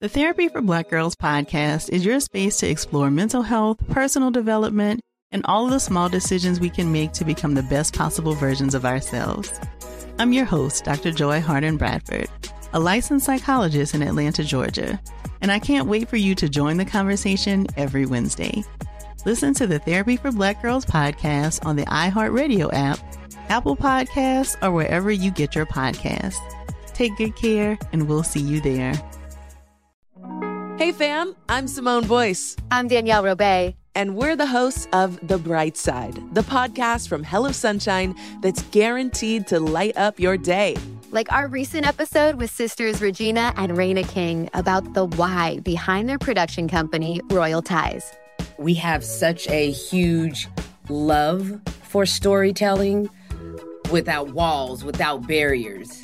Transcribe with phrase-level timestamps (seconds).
[0.00, 5.02] The Therapy for Black Girls podcast is your space to explore mental health, personal development,
[5.30, 8.74] and all of the small decisions we can make to become the best possible versions
[8.74, 9.60] of ourselves.
[10.18, 11.10] I'm your host, Dr.
[11.10, 12.30] Joy Harden Bradford,
[12.72, 14.98] a licensed psychologist in Atlanta, Georgia,
[15.42, 18.64] and I can't wait for you to join the conversation every Wednesday.
[19.26, 23.00] Listen to the Therapy for Black Girls podcast on the iHeartRadio app,
[23.50, 26.38] Apple Podcasts, or wherever you get your podcasts.
[26.94, 28.94] Take good care, and we'll see you there.
[30.80, 32.56] Hey, fam, I'm Simone Boyce.
[32.70, 33.74] I'm Danielle Robay.
[33.94, 39.46] And we're the hosts of The Bright Side, the podcast from Hello Sunshine that's guaranteed
[39.48, 40.78] to light up your day.
[41.10, 46.18] Like our recent episode with sisters Regina and Raina King about the why behind their
[46.18, 48.10] production company, Royal Ties.
[48.56, 50.48] We have such a huge
[50.88, 53.10] love for storytelling
[53.92, 56.00] without walls, without barriers.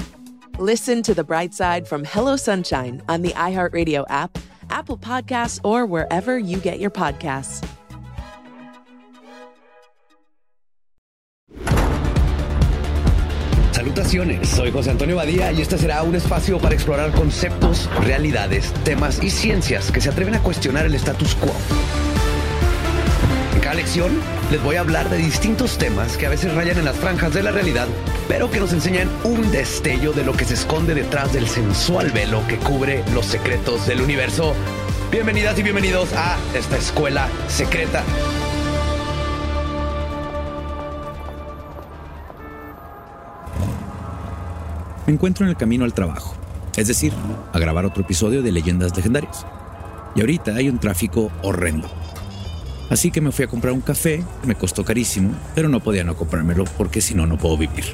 [0.58, 4.36] Listen to The Bright Side from Hello Sunshine on the iHeartRadio app
[4.70, 7.66] Apple Podcasts, or wherever you get your podcasts.
[13.72, 19.22] Salutaciones, soy José Antonio Badía y este será un espacio para explorar conceptos, realidades, temas
[19.22, 22.05] y ciencias que se atreven a cuestionar el status quo.
[23.66, 24.12] Cada lección
[24.52, 27.42] les voy a hablar de distintos temas que a veces rayan en las franjas de
[27.42, 27.88] la realidad,
[28.28, 32.46] pero que nos enseñan un destello de lo que se esconde detrás del sensual velo
[32.46, 34.54] que cubre los secretos del universo.
[35.10, 38.04] Bienvenidas y bienvenidos a esta escuela secreta.
[45.08, 46.36] Me encuentro en el camino al trabajo,
[46.76, 47.12] es decir,
[47.52, 49.44] a grabar otro episodio de Leyendas Legendarias.
[50.14, 51.90] Y ahorita hay un tráfico horrendo.
[52.88, 56.16] Así que me fui a comprar un café, me costó carísimo, pero no podía no
[56.16, 57.84] comprármelo porque si no, no puedo vivir.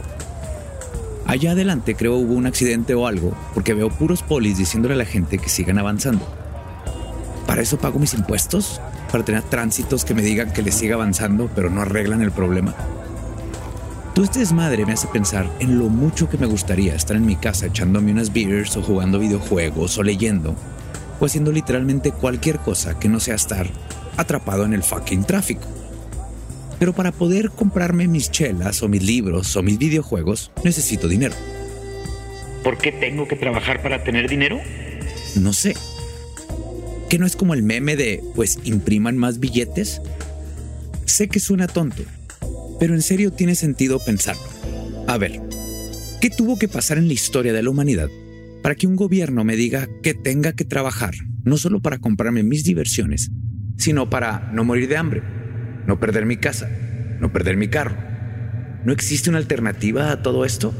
[1.26, 5.06] Allá adelante creo hubo un accidente o algo, porque veo puros polis diciéndole a la
[5.06, 6.26] gente que sigan avanzando.
[7.46, 8.80] ¿Para eso pago mis impuestos?
[9.10, 12.74] ¿Para tener tránsitos que me digan que les siga avanzando pero no arreglan el problema?
[14.14, 17.36] Todo este desmadre me hace pensar en lo mucho que me gustaría estar en mi
[17.36, 20.54] casa echándome unas beers o jugando videojuegos o leyendo
[21.18, 23.68] o haciendo literalmente cualquier cosa que no sea estar
[24.16, 25.66] atrapado en el fucking tráfico.
[26.78, 31.34] Pero para poder comprarme mis chelas o mis libros o mis videojuegos, necesito dinero.
[32.64, 34.60] ¿Por qué tengo que trabajar para tener dinero?
[35.36, 35.74] No sé.
[37.08, 40.00] ¿Que no es como el meme de, pues, impriman más billetes?
[41.04, 42.04] Sé que suena tonto,
[42.80, 44.42] pero en serio tiene sentido pensarlo.
[45.06, 45.40] A ver,
[46.20, 48.08] ¿qué tuvo que pasar en la historia de la humanidad
[48.62, 52.64] para que un gobierno me diga que tenga que trabajar no solo para comprarme mis
[52.64, 53.30] diversiones,
[53.82, 55.22] sino para no morir de hambre,
[55.86, 56.70] no perder mi casa,
[57.18, 57.96] no perder mi carro.
[58.84, 60.72] ¿No existe una alternativa a todo esto?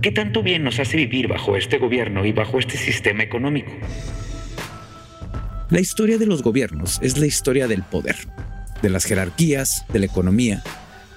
[0.00, 3.70] ¿Qué tanto bien nos hace vivir bajo este gobierno y bajo este sistema económico?
[5.68, 8.16] La historia de los gobiernos es la historia del poder,
[8.80, 10.62] de las jerarquías, de la economía,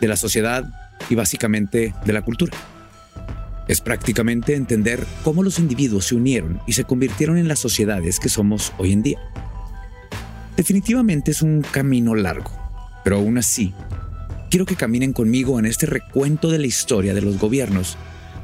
[0.02, 0.66] de la sociedad
[1.09, 2.52] y básicamente de la cultura.
[3.69, 8.28] Es prácticamente entender cómo los individuos se unieron y se convirtieron en las sociedades que
[8.28, 9.19] somos hoy en día.
[10.58, 12.52] Definitivamente es un camino largo,
[13.04, 13.74] pero aún así,
[14.50, 17.98] quiero que caminen conmigo en este recuento de la historia de los gobiernos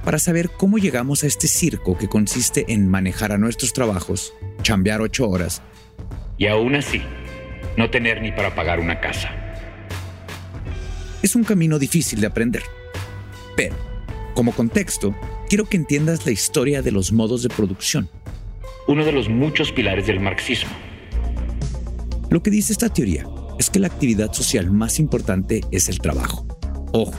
[0.04, 5.00] para saber cómo llegamos a este circo que consiste en manejar a nuestros trabajos, chambear
[5.00, 5.62] ocho horas.
[6.38, 7.02] Y aún así,
[7.78, 9.30] no tener ni para pagar una casa.
[11.24, 12.64] Es un camino difícil de aprender.
[13.56, 13.76] Pero,
[14.34, 15.16] como contexto,
[15.48, 18.10] quiero que entiendas la historia de los modos de producción.
[18.88, 20.91] Uno de los muchos pilares del marxismo
[22.32, 23.28] lo que dice esta teoría
[23.60, 26.48] es que la actividad social más importante es el trabajo.
[26.94, 27.14] Ojo,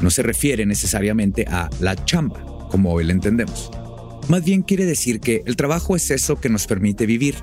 [0.00, 3.70] no se refiere necesariamente a la chamba, como hoy la entendemos.
[4.28, 7.34] Más bien quiere decir que el trabajo es eso que nos permite vivir,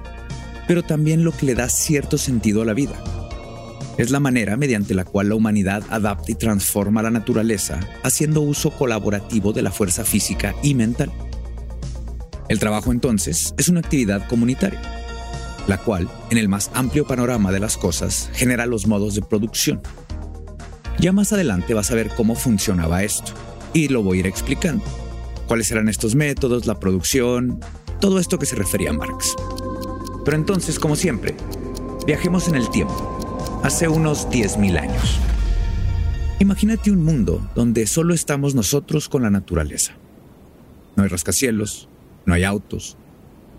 [0.68, 2.96] pero también lo que le da cierto sentido a la vida.
[4.00, 8.72] Es la manera mediante la cual la humanidad adapta y transforma la naturaleza, haciendo uso
[8.72, 11.12] colaborativo de la fuerza física y mental.
[12.50, 14.97] El trabajo entonces es una actividad comunitaria
[15.68, 19.82] la cual, en el más amplio panorama de las cosas, genera los modos de producción.
[21.00, 23.34] Ya más adelante vas a ver cómo funcionaba esto,
[23.74, 24.84] y lo voy a ir explicando.
[25.48, 27.60] Cuáles eran estos métodos, la producción,
[28.00, 29.36] Todo esto que se refería a Marx.
[30.24, 31.36] Pero entonces, como siempre,
[32.06, 35.20] viajemos en el tiempo, hace unos 10.000 años.
[36.40, 39.94] Imagínate un mundo donde solo estamos nosotros con la naturaleza.
[40.96, 41.90] No hay rascacielos,
[42.28, 42.98] no hay autos,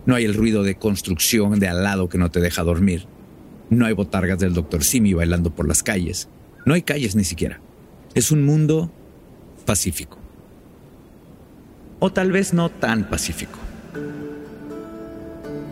[0.09, 3.05] no hay el ruido de construcción de al lado que no te deja dormir,
[3.69, 4.83] no hay botargas del Dr.
[4.83, 6.29] Simi bailando por las calles,
[6.65, 7.61] no hay calles ni siquiera.
[8.15, 8.91] Es un mundo
[9.67, 10.17] pacífico.
[11.99, 13.59] O tal vez no tan pacífico.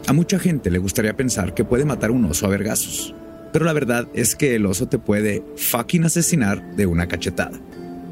[0.06, 3.16] A mucha gente le gustaría pensar que puede matar un oso a vergazos,
[3.52, 7.60] pero la verdad es que el oso te puede fucking asesinar de una cachetada.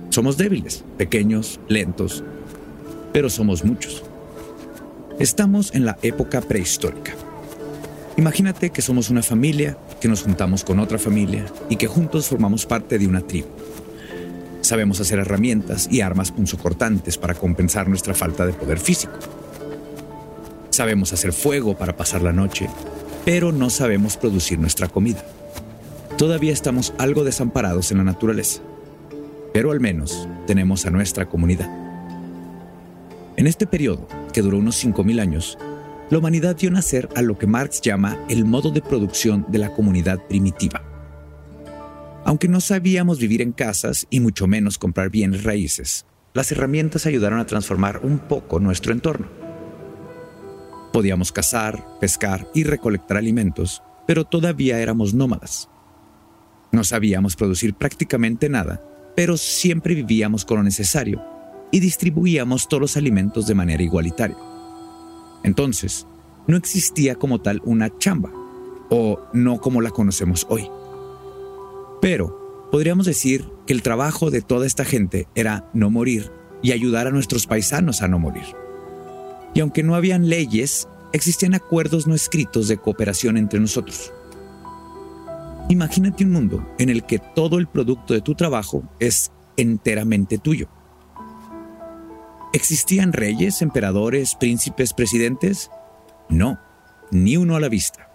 [0.10, 2.24] Somos débiles, pequeños, lentos,
[3.14, 4.04] pero somos muchos.
[5.20, 7.14] Estamos en la época prehistórica.
[8.18, 12.66] Imagínate que somos una familia, que nos juntamos con otra familia y que juntos formamos
[12.66, 13.48] parte de una tribu.
[14.60, 19.14] Sabemos hacer herramientas y armas punzocortantes para compensar nuestra falta de poder físico.
[20.70, 22.68] Sabemos hacer fuego para pasar la noche,
[23.24, 25.24] pero no sabemos producir nuestra comida.
[26.18, 28.60] Todavía estamos algo desamparados en la naturaleza,
[29.54, 31.70] pero al menos tenemos a nuestra comunidad.
[33.38, 35.58] En este periodo, que duró unos 5.000 años,
[36.10, 39.74] la humanidad dio nacer a lo que Marx llama el modo de producción de la
[39.74, 40.84] comunidad primitiva.
[42.26, 47.40] Aunque no sabíamos vivir en casas y mucho menos comprar bienes raíces, las herramientas ayudaron
[47.40, 49.28] a transformar un poco nuestro entorno.
[50.92, 55.70] Podíamos cazar, pescar y recolectar alimentos, pero todavía éramos nómadas.
[56.74, 58.84] No sabíamos producir prácticamente nada,
[59.16, 61.35] pero siempre vivíamos con lo necesario
[61.76, 64.38] y distribuíamos todos los alimentos de manera igualitaria.
[65.44, 66.08] Entonces,
[66.48, 68.32] no existía como tal una chamba,
[68.90, 70.70] o no como la conocemos hoy.
[72.02, 76.32] Pero podríamos decir que el trabajo de toda esta gente era no morir
[76.62, 78.46] y ayudar a nuestros paisanos a no morir.
[79.54, 84.14] Y aunque no habían leyes, existían acuerdos no escritos de cooperación entre nosotros.
[85.68, 90.70] Imagínate un mundo en el que todo el producto de tu trabajo es enteramente tuyo.
[92.56, 95.70] ¿Existían reyes, emperadores, príncipes, presidentes?
[96.30, 96.58] No,
[97.12, 98.10] ni uno a la vista.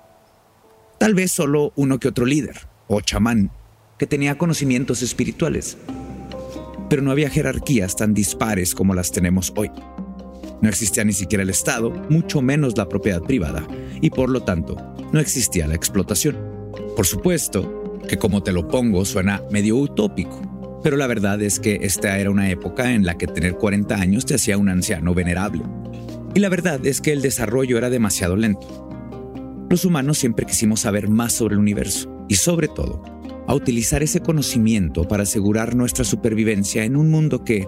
[0.98, 3.50] Tal vez solo uno que otro líder, o chamán,
[3.98, 5.76] que tenía conocimientos espirituales.
[6.88, 9.70] Pero no había jerarquías tan dispares como las tenemos hoy.
[10.62, 13.68] No existía ni siquiera el Estado, mucho menos la propiedad privada,
[14.00, 14.74] y por lo tanto,
[15.12, 16.38] no existía la explotación.
[16.96, 20.40] Por supuesto que como te lo pongo suena medio utópico,
[20.82, 24.26] pero la verdad es que esta era una época en la que tener 40 años
[24.26, 25.62] te hacía un anciano venerable.
[26.34, 29.66] Y la verdad es que el desarrollo era demasiado lento.
[29.68, 33.02] Los humanos siempre quisimos saber más sobre el universo y sobre todo,
[33.46, 37.66] a utilizar ese conocimiento para asegurar nuestra supervivencia en un mundo que,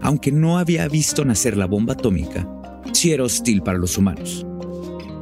[0.00, 2.48] aunque no había visto nacer la bomba atómica,
[2.92, 4.46] sí era hostil para los humanos.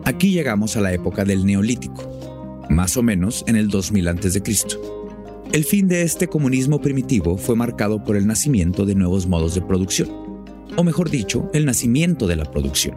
[0.05, 4.96] Aquí llegamos a la época del Neolítico, más o menos en el 2000 a.C.
[5.53, 9.63] El fin de este comunismo primitivo fue marcado por el nacimiento de nuevos modos de
[9.63, 10.09] producción,
[10.77, 12.97] o mejor dicho, el nacimiento de la producción.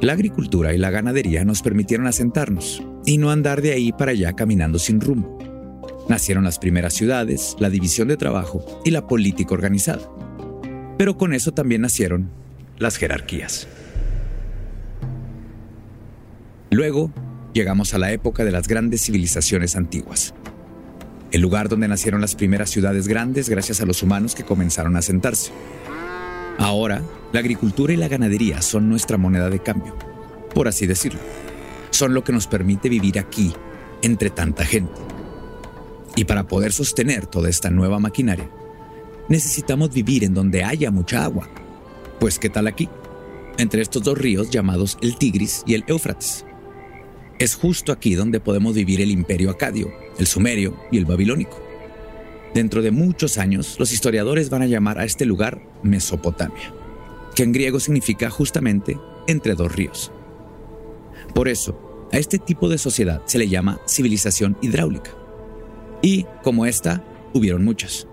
[0.00, 4.32] La agricultura y la ganadería nos permitieron asentarnos y no andar de ahí para allá
[4.32, 5.38] caminando sin rumbo.
[6.08, 10.10] Nacieron las primeras ciudades, la división de trabajo y la política organizada.
[10.98, 12.30] Pero con eso también nacieron
[12.78, 13.68] las jerarquías.
[16.70, 17.12] Luego
[17.52, 20.34] llegamos a la época de las grandes civilizaciones antiguas.
[21.34, 25.00] El lugar donde nacieron las primeras ciudades grandes gracias a los humanos que comenzaron a
[25.00, 25.50] asentarse.
[26.58, 29.96] Ahora, la agricultura y la ganadería son nuestra moneda de cambio,
[30.54, 31.18] por así decirlo.
[31.90, 33.52] Son lo que nos permite vivir aquí,
[34.00, 34.92] entre tanta gente.
[36.14, 38.48] Y para poder sostener toda esta nueva maquinaria,
[39.28, 41.48] necesitamos vivir en donde haya mucha agua.
[42.20, 42.88] Pues ¿qué tal aquí?
[43.58, 46.44] Entre estos dos ríos llamados el Tigris y el Éufrates.
[47.44, 51.62] Es justo aquí donde podemos vivir el imperio acadio, el sumerio y el babilónico.
[52.54, 56.72] Dentro de muchos años, los historiadores van a llamar a este lugar Mesopotamia,
[57.36, 60.10] que en griego significa justamente entre dos ríos.
[61.34, 65.10] Por eso, a este tipo de sociedad se le llama civilización hidráulica.
[66.00, 68.06] Y, como esta, hubieron muchas.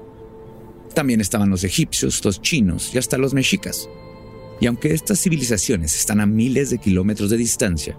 [0.94, 3.88] También estaban los egipcios, los chinos y hasta los mexicas.
[4.60, 7.98] Y aunque estas civilizaciones están a miles de kilómetros de distancia,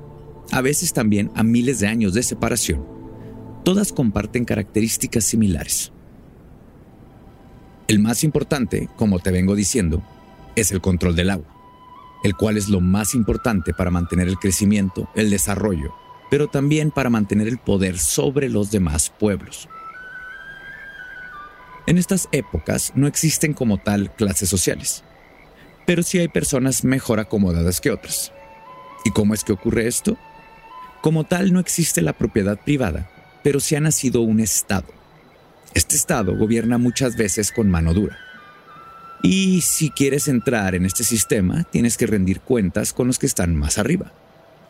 [0.52, 2.86] a veces también a miles de años de separación,
[3.64, 5.92] todas comparten características similares.
[7.88, 10.02] El más importante, como te vengo diciendo,
[10.54, 11.46] es el control del agua,
[12.22, 15.94] el cual es lo más importante para mantener el crecimiento, el desarrollo,
[16.30, 19.68] pero también para mantener el poder sobre los demás pueblos.
[21.86, 25.02] En estas épocas no existen como tal clases sociales,
[25.84, 28.32] Pero sí hay personas mejor acomodadas que otras.
[29.04, 30.16] ¿Y cómo es que ocurre esto?
[31.02, 33.10] Como tal no existe la propiedad privada,
[33.42, 34.86] pero sí ha nacido un Estado.
[35.74, 38.16] Este Estado gobierna muchas veces con mano dura.
[39.20, 43.56] Y si quieres entrar en este sistema, tienes que rendir cuentas con los que están
[43.56, 44.12] más arriba,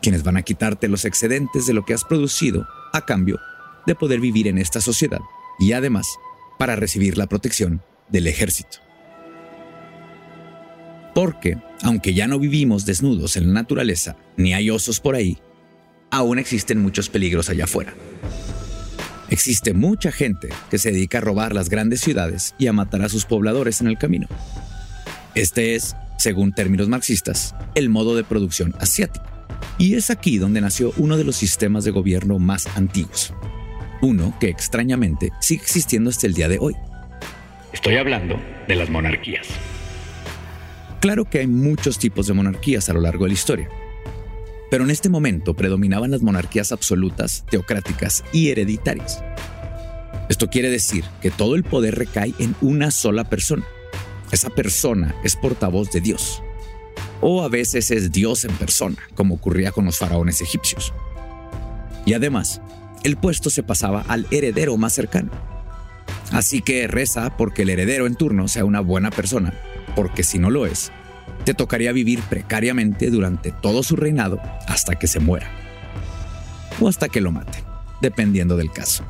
[0.01, 3.39] quienes van a quitarte los excedentes de lo que has producido a cambio
[3.85, 5.21] de poder vivir en esta sociedad
[5.59, 6.07] y además
[6.57, 8.79] para recibir la protección del ejército.
[11.13, 15.37] Porque, aunque ya no vivimos desnudos en la naturaleza, ni hay osos por ahí,
[16.13, 17.95] aún existen muchos peligros allá afuera.
[19.29, 23.09] Existe mucha gente que se dedica a robar las grandes ciudades y a matar a
[23.09, 24.27] sus pobladores en el camino.
[25.33, 29.25] Este es, según términos marxistas, el modo de producción asiático.
[29.79, 33.33] Y es aquí donde nació uno de los sistemas de gobierno más antiguos.
[34.03, 36.75] Uno que extrañamente sigue existiendo hasta el día de hoy.
[37.73, 39.47] Estoy hablando de las monarquías.
[40.99, 43.69] Claro que hay muchos tipos de monarquías a lo largo de la historia,
[44.73, 49.23] pero en este momento predominaban las monarquías absolutas, teocráticas y hereditarias.
[50.29, 53.63] Esto quiere decir que todo el poder recae en una sola persona.
[54.31, 56.41] Esa persona es portavoz de Dios.
[57.21, 60.91] O a veces es Dios en persona, como ocurría con los faraones egipcios.
[62.07, 62.59] Y además,
[63.03, 65.29] el puesto se pasaba al heredero más cercano.
[66.31, 69.53] Así que reza porque el heredero en turno sea una buena persona
[69.95, 70.91] porque si no lo es,
[71.45, 75.49] te tocaría vivir precariamente durante todo su reinado hasta que se muera.
[76.79, 77.63] O hasta que lo mate,
[78.01, 79.03] dependiendo del caso.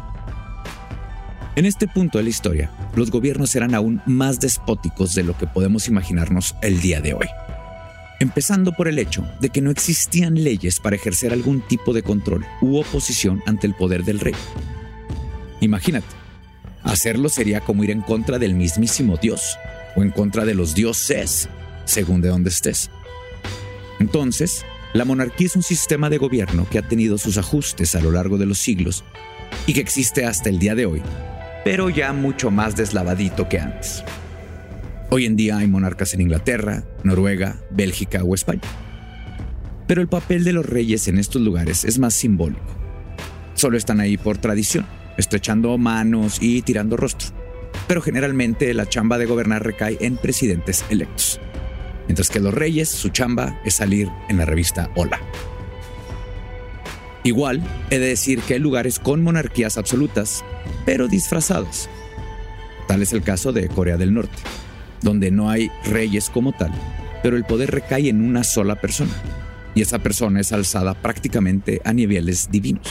[1.56, 5.46] En este punto de la historia, los gobiernos eran aún más despóticos de lo que
[5.46, 7.28] podemos imaginarnos el día de hoy.
[8.20, 12.44] Empezando por el hecho de que no existían leyes para ejercer algún tipo de control
[12.62, 14.34] u oposición ante el poder del rey.
[15.62, 16.08] Imagínate,
[16.82, 19.58] hacerlo sería como ir en contra del mismísimo Dios,
[19.96, 21.50] o en contra de los dioses,
[21.86, 22.90] según de dónde estés.
[24.00, 28.12] Entonces, la monarquía es un sistema de gobierno que ha tenido sus ajustes a lo
[28.12, 29.04] largo de los siglos
[29.66, 31.02] y que existe hasta el día de hoy,
[31.64, 34.04] pero ya mucho más deslavadito que antes.
[35.10, 38.62] Hoy en día hay monarcas en Inglaterra, Noruega, Bélgica o España.
[39.88, 42.64] Pero el papel de los reyes en estos lugares es más simbólico.
[43.54, 44.88] Solo están ahí por tradición,
[45.18, 47.44] estrechando manos y tirando rostro
[47.88, 51.40] pero generalmente la chamba de gobernar recae en presidentes electos.
[52.08, 55.20] Mientras que los reyes, su chamba es salir en la revista Hola.
[57.24, 60.44] Igual, he de decir que hay lugares con monarquías absolutas,
[60.86, 61.90] pero disfrazadas.
[62.88, 64.38] Tal es el caso de Corea del Norte,
[65.02, 66.72] donde no hay reyes como tal,
[67.22, 69.14] pero el poder recae en una sola persona,
[69.74, 72.88] y esa persona es alzada prácticamente a niveles divinos.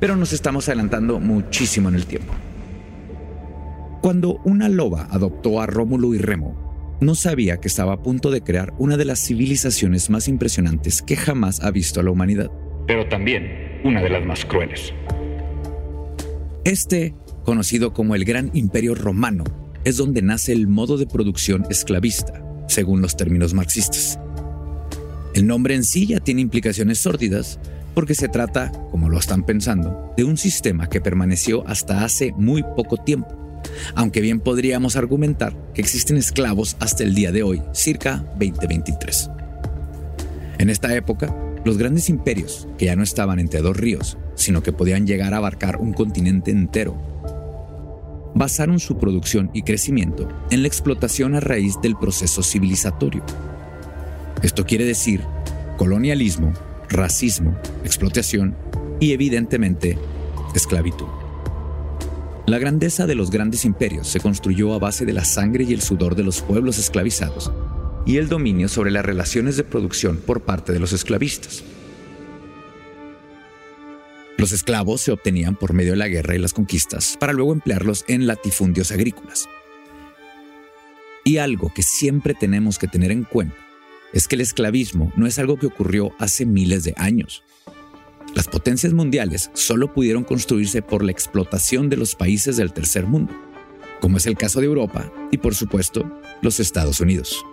[0.00, 2.32] Pero nos estamos adelantando muchísimo en el tiempo.
[4.02, 6.69] Cuando una loba adoptó a Rómulo y Remo,
[7.00, 11.16] no sabía que estaba a punto de crear una de las civilizaciones más impresionantes que
[11.16, 12.50] jamás ha visto la humanidad.
[12.86, 14.92] Pero también una de las más crueles.
[16.64, 17.14] Este,
[17.44, 19.44] conocido como el Gran Imperio Romano,
[19.84, 24.18] es donde nace el modo de producción esclavista, según los términos marxistas.
[25.34, 27.58] El nombre en sí ya tiene implicaciones sórdidas,
[27.94, 32.62] porque se trata, como lo están pensando, de un sistema que permaneció hasta hace muy
[32.62, 33.40] poco tiempo
[33.94, 39.30] aunque bien podríamos argumentar que existen esclavos hasta el día de hoy, circa 2023.
[40.58, 44.72] En esta época, los grandes imperios, que ya no estaban entre dos ríos, sino que
[44.72, 46.96] podían llegar a abarcar un continente entero,
[48.34, 53.24] basaron su producción y crecimiento en la explotación a raíz del proceso civilizatorio.
[54.42, 55.22] Esto quiere decir
[55.76, 56.52] colonialismo,
[56.88, 58.54] racismo, explotación
[59.00, 59.98] y evidentemente
[60.54, 61.29] esclavitud.
[62.50, 65.82] La grandeza de los grandes imperios se construyó a base de la sangre y el
[65.82, 67.52] sudor de los pueblos esclavizados
[68.04, 71.62] y el dominio sobre las relaciones de producción por parte de los esclavistas.
[74.36, 78.04] Los esclavos se obtenían por medio de la guerra y las conquistas para luego emplearlos
[78.08, 79.48] en latifundios agrícolas.
[81.22, 83.54] Y algo que siempre tenemos que tener en cuenta
[84.12, 87.44] es que el esclavismo no es algo que ocurrió hace miles de años.
[88.34, 93.34] Las potencias mundiales solo pudieron construirse por la explotación de los países del tercer mundo,
[94.00, 97.44] como es el caso de Europa y por supuesto los Estados Unidos.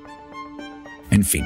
[1.09, 1.45] En fin,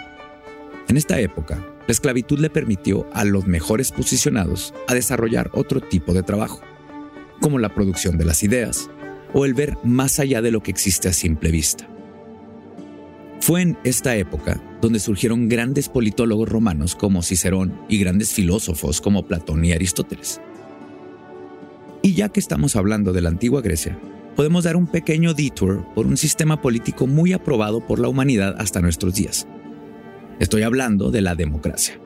[0.89, 6.13] en esta época, la esclavitud le permitió a los mejores posicionados a desarrollar otro tipo
[6.13, 6.61] de trabajo,
[7.39, 8.89] como la producción de las ideas
[9.33, 11.90] o el ver más allá de lo que existe a simple vista.
[13.41, 19.25] Fue en esta época donde surgieron grandes politólogos romanos como Cicerón y grandes filósofos como
[19.25, 20.39] Platón y Aristóteles.
[22.03, 23.97] Y ya que estamos hablando de la antigua Grecia,
[24.35, 28.79] podemos dar un pequeño detour por un sistema político muy aprobado por la humanidad hasta
[28.79, 29.47] nuestros días.
[30.39, 31.99] Estoy hablando de la democracia,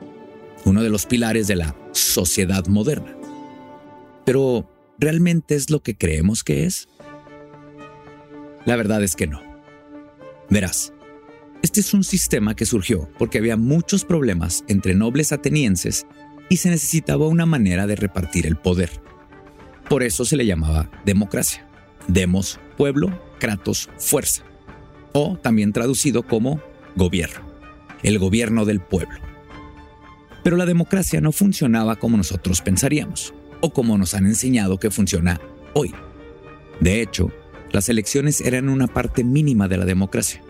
[0.64, 3.14] uno de los pilares de la sociedad moderna.
[4.24, 4.66] Pero,
[4.98, 6.88] ¿realmente es lo que creemos que es?
[8.64, 9.42] La verdad es que no.
[10.50, 10.92] Verás,
[11.66, 16.06] este es un sistema que surgió porque había muchos problemas entre nobles atenienses
[16.48, 18.88] y se necesitaba una manera de repartir el poder.
[19.88, 21.68] Por eso se le llamaba democracia.
[22.06, 24.44] Demos, pueblo, kratos, fuerza.
[25.12, 26.60] O también traducido como
[26.94, 27.44] gobierno.
[28.04, 29.18] El gobierno del pueblo.
[30.44, 35.40] Pero la democracia no funcionaba como nosotros pensaríamos, o como nos han enseñado que funciona
[35.74, 35.92] hoy.
[36.78, 37.32] De hecho,
[37.72, 40.45] las elecciones eran una parte mínima de la democracia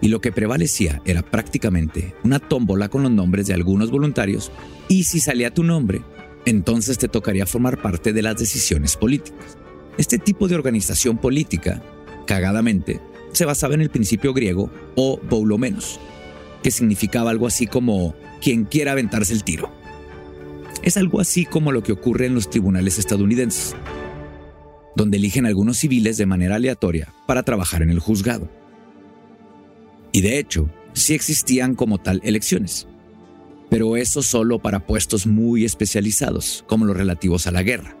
[0.00, 4.52] y lo que prevalecía era prácticamente una tómbola con los nombres de algunos voluntarios
[4.88, 6.02] y si salía tu nombre,
[6.44, 9.58] entonces te tocaría formar parte de las decisiones políticas.
[9.98, 11.82] Este tipo de organización política,
[12.26, 13.00] cagadamente,
[13.32, 15.18] se basaba en el principio griego o
[15.58, 15.98] menos,
[16.62, 19.70] que significaba algo así como quien quiera aventarse el tiro.
[20.82, 23.74] Es algo así como lo que ocurre en los tribunales estadounidenses,
[24.94, 28.48] donde eligen algunos civiles de manera aleatoria para trabajar en el juzgado.
[30.16, 32.88] Y de hecho, sí existían como tal elecciones,
[33.68, 37.98] pero eso solo para puestos muy especializados, como los relativos a la guerra.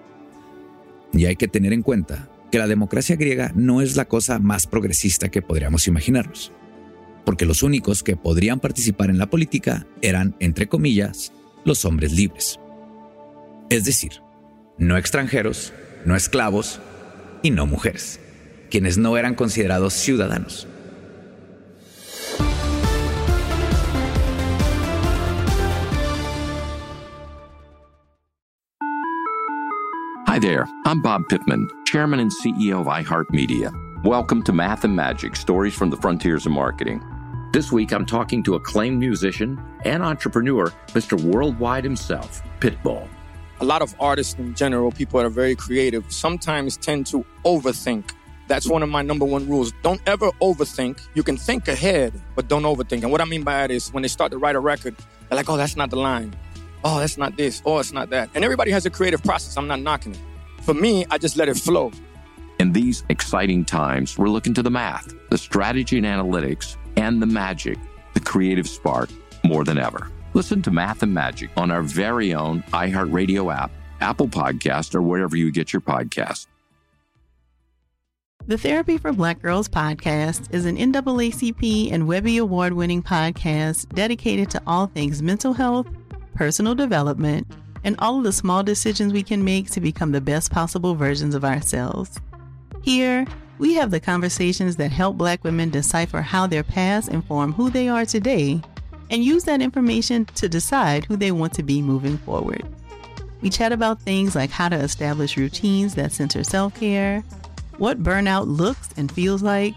[1.12, 4.66] Y hay que tener en cuenta que la democracia griega no es la cosa más
[4.66, 6.52] progresista que podríamos imaginarnos,
[7.26, 11.34] porque los únicos que podrían participar en la política eran, entre comillas,
[11.66, 12.58] los hombres libres.
[13.68, 14.22] Es decir,
[14.78, 15.74] no extranjeros,
[16.06, 16.80] no esclavos
[17.42, 18.20] y no mujeres,
[18.70, 20.66] quienes no eran considerados ciudadanos.
[30.56, 34.02] There, I'm Bob Pittman, Chairman and CEO of iHeartMedia.
[34.02, 37.04] Welcome to Math and Magic Stories from the Frontiers of Marketing.
[37.52, 41.20] This week, I'm talking to acclaimed musician and entrepreneur, Mr.
[41.20, 43.06] Worldwide himself, Pitbull.
[43.60, 48.12] A lot of artists in general, people that are very creative, sometimes tend to overthink.
[48.48, 49.72] That's one of my number one rules.
[49.82, 51.06] Don't ever overthink.
[51.12, 53.02] You can think ahead, but don't overthink.
[53.02, 54.96] And what I mean by that is when they start to write a record,
[55.28, 56.34] they're like, oh, that's not the line
[56.84, 58.30] oh, that's not this, oh, it's not that.
[58.34, 59.56] And everybody has a creative process.
[59.56, 60.20] I'm not knocking it.
[60.66, 61.92] For me, I just let it flow.
[62.58, 67.26] In these exciting times, we're looking to the math, the strategy and analytics, and the
[67.26, 67.78] magic,
[68.14, 69.08] the creative spark,
[69.44, 70.10] more than ever.
[70.34, 75.36] Listen to Math and Magic on our very own iHeartRadio app, Apple Podcast, or wherever
[75.36, 76.48] you get your podcast.
[78.48, 84.50] The Therapy for Black Girls podcast is an NAACP and Webby Award winning podcast dedicated
[84.50, 85.86] to all things mental health
[86.34, 87.46] personal development,
[87.86, 91.36] and all of the small decisions we can make to become the best possible versions
[91.36, 92.20] of ourselves.
[92.82, 93.24] Here,
[93.58, 97.88] we have the conversations that help Black women decipher how their past inform who they
[97.88, 98.60] are today
[99.08, 102.66] and use that information to decide who they want to be moving forward.
[103.40, 107.22] We chat about things like how to establish routines that center self care,
[107.78, 109.76] what burnout looks and feels like,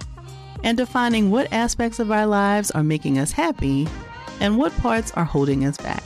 [0.64, 3.88] and defining what aspects of our lives are making us happy
[4.40, 6.04] and what parts are holding us back.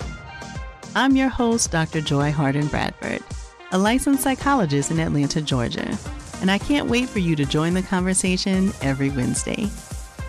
[0.95, 2.01] I'm your host, Dr.
[2.01, 3.23] Joy Harden Bradford,
[3.71, 5.97] a licensed psychologist in Atlanta, Georgia,
[6.39, 9.71] and I can't wait for you to join the conversation every Wednesday.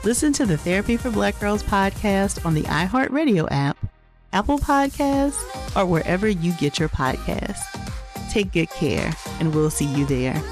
[0.04, 3.76] Listen to the Therapy for Black Girls podcast on the iHeartRadio app,
[4.32, 7.60] Apple Podcasts, or wherever you get your podcasts.
[8.30, 10.42] Take good care, and we'll see you there.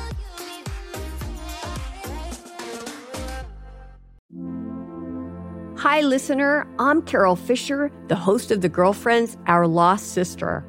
[5.83, 6.64] Hi, listener.
[6.79, 10.64] I'm Carol Fisher, the host of The Girlfriends, Our Lost Sister.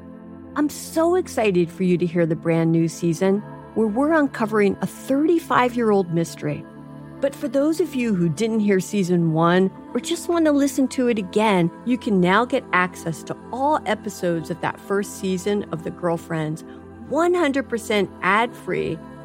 [0.56, 3.38] I'm so excited for you to hear the brand new season
[3.76, 6.64] where we're uncovering a 35 year old mystery.
[7.20, 10.88] But for those of you who didn't hear season one or just want to listen
[10.88, 15.62] to it again, you can now get access to all episodes of that first season
[15.70, 16.64] of The Girlfriends
[17.08, 18.98] 100% ad free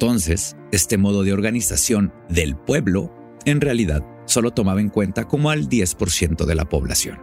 [0.00, 3.12] Entonces, este modo de organización del pueblo
[3.44, 7.18] en realidad solo tomaba en cuenta como al 10% de la población.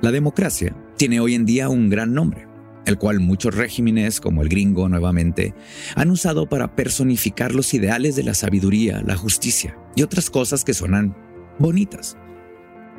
[0.00, 2.48] La democracia tiene hoy en día un gran nombre,
[2.86, 5.54] el cual muchos regímenes, como el gringo nuevamente,
[5.96, 10.72] han usado para personificar los ideales de la sabiduría, la justicia y otras cosas que
[10.72, 11.14] suenan
[11.58, 12.16] bonitas.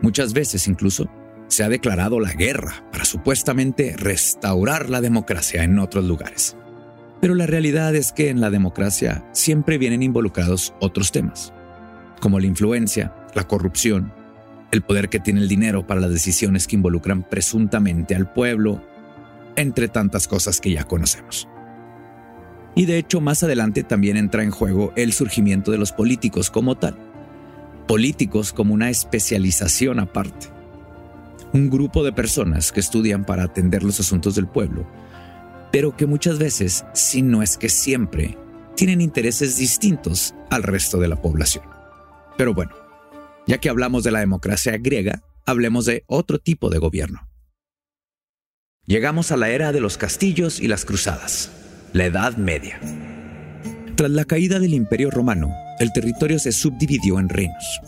[0.03, 1.09] Muchas veces incluso
[1.47, 6.55] se ha declarado la guerra para supuestamente restaurar la democracia en otros lugares.
[7.21, 11.53] Pero la realidad es que en la democracia siempre vienen involucrados otros temas,
[12.21, 14.13] como la influencia, la corrupción,
[14.71, 18.81] el poder que tiene el dinero para las decisiones que involucran presuntamente al pueblo
[19.55, 21.47] entre tantas cosas que ya conocemos.
[22.75, 26.75] Y de hecho, más adelante también entra en juego el surgimiento de los políticos como
[26.75, 26.95] tal.
[27.87, 30.49] Políticos como una especialización aparte.
[31.53, 34.85] Un grupo de personas que estudian para atender los asuntos del pueblo,
[35.71, 38.37] pero que muchas veces, si no es que siempre,
[38.75, 41.65] tienen intereses distintos al resto de la población.
[42.37, 42.71] Pero bueno,
[43.47, 47.27] ya que hablamos de la democracia griega, hablemos de otro tipo de gobierno.
[48.85, 51.51] Llegamos a la era de los castillos y las cruzadas,
[51.93, 52.79] la Edad Media.
[53.95, 57.81] Tras la caída del Imperio Romano, el territorio se subdividió en reinos.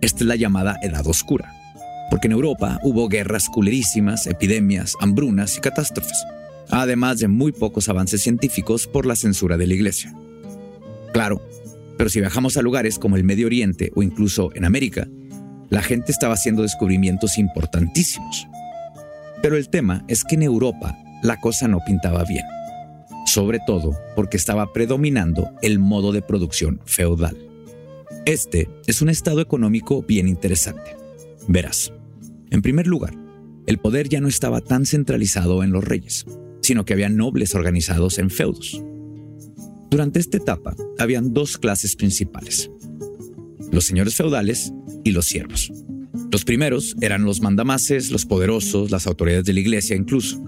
[0.00, 1.52] Esta es la llamada Edad Oscura,
[2.10, 6.24] porque en Europa hubo guerras culerísimas, epidemias, hambrunas y catástrofes,
[6.70, 10.14] además de muy pocos avances científicos por la censura de la Iglesia.
[11.12, 11.42] Claro,
[11.96, 15.08] pero si viajamos a lugares como el Medio Oriente o incluso en América,
[15.68, 18.46] la gente estaba haciendo descubrimientos importantísimos.
[19.42, 22.44] Pero el tema es que en Europa la cosa no pintaba bien,
[23.26, 27.36] sobre todo porque estaba predominando el modo de producción feudal.
[28.26, 30.96] Este es un estado económico bien interesante.
[31.48, 31.92] Verás,
[32.50, 33.14] en primer lugar,
[33.66, 36.26] el poder ya no estaba tan centralizado en los reyes,
[36.70, 38.80] sino que había nobles organizados en feudos.
[39.90, 42.70] Durante esta etapa habían dos clases principales,
[43.72, 45.72] los señores feudales y los siervos.
[46.30, 50.40] Los primeros eran los mandamases, los poderosos, las autoridades de la iglesia incluso.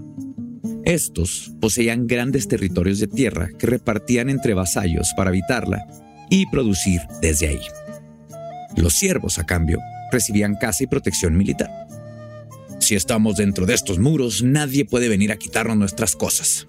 [0.85, 5.85] Estos poseían grandes territorios de tierra que repartían entre vasallos para habitarla
[6.29, 7.61] y producir desde ahí.
[8.77, 9.77] Los siervos, a cambio,
[10.09, 11.69] recibían casa y protección militar.
[12.83, 16.67] Si estamos dentro de estos muros, nadie puede venir a quitarnos nuestras cosas.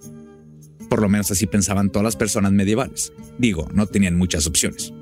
[0.89, 3.13] Por lo menos así pensaban todas las personas medievales.
[3.37, 4.93] Digo, no tenían muchas opciones.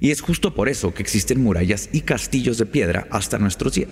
[0.00, 3.90] Y es justo por eso que existen murallas y castillos de piedra hasta nuestros días.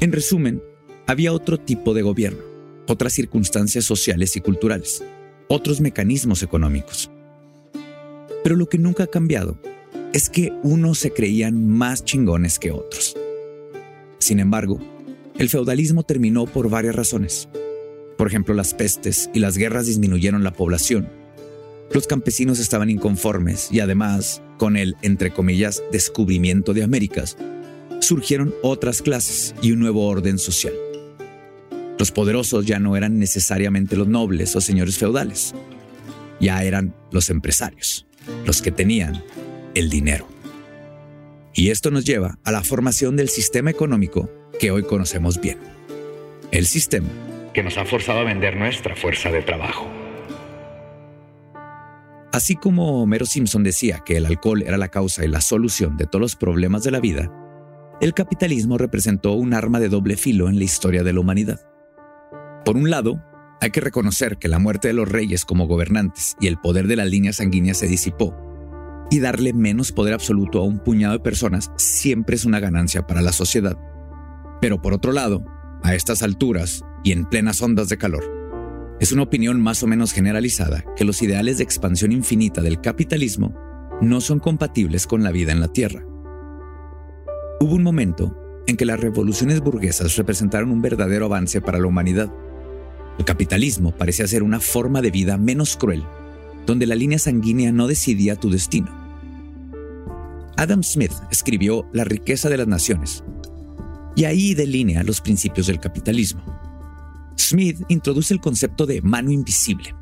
[0.00, 0.62] En resumen,
[1.06, 2.40] había otro tipo de gobierno,
[2.88, 5.04] otras circunstancias sociales y culturales,
[5.48, 7.10] otros mecanismos económicos.
[8.42, 9.60] Pero lo que nunca ha cambiado
[10.14, 13.14] es que unos se creían más chingones que otros.
[14.18, 14.80] Sin embargo,
[15.38, 17.48] el feudalismo terminó por varias razones.
[18.16, 21.08] Por ejemplo, las pestes y las guerras disminuyeron la población.
[21.92, 27.36] Los campesinos estaban inconformes y además con el, entre comillas, descubrimiento de Américas,
[28.00, 30.74] surgieron otras clases y un nuevo orden social.
[31.98, 35.54] Los poderosos ya no eran necesariamente los nobles o señores feudales,
[36.40, 38.06] ya eran los empresarios,
[38.44, 39.22] los que tenían
[39.74, 40.28] el dinero.
[41.56, 45.58] Y esto nos lleva a la formación del sistema económico que hoy conocemos bien.
[46.52, 47.08] El sistema
[47.54, 49.90] que nos ha forzado a vender nuestra fuerza de trabajo.
[52.30, 56.04] Así como Homero Simpson decía que el alcohol era la causa y la solución de
[56.04, 57.32] todos los problemas de la vida,
[58.02, 61.60] el capitalismo representó un arma de doble filo en la historia de la humanidad.
[62.66, 63.24] Por un lado,
[63.62, 66.96] hay que reconocer que la muerte de los reyes como gobernantes y el poder de
[66.96, 68.36] las líneas sanguíneas se disipó,
[69.10, 73.22] y darle menos poder absoluto a un puñado de personas siempre es una ganancia para
[73.22, 73.78] la sociedad.
[74.60, 75.44] Pero por otro lado,
[75.82, 78.24] a estas alturas y en plenas ondas de calor,
[78.98, 83.54] es una opinión más o menos generalizada que los ideales de expansión infinita del capitalismo
[84.00, 86.02] no son compatibles con la vida en la Tierra.
[87.60, 92.32] Hubo un momento en que las revoluciones burguesas representaron un verdadero avance para la humanidad.
[93.18, 96.04] El capitalismo parecía ser una forma de vida menos cruel,
[96.66, 98.90] donde la línea sanguínea no decidía tu destino.
[100.56, 103.22] Adam Smith escribió La riqueza de las naciones,
[104.16, 106.42] y ahí delinea los principios del capitalismo.
[107.38, 109.94] Smith introduce el concepto de mano invisible,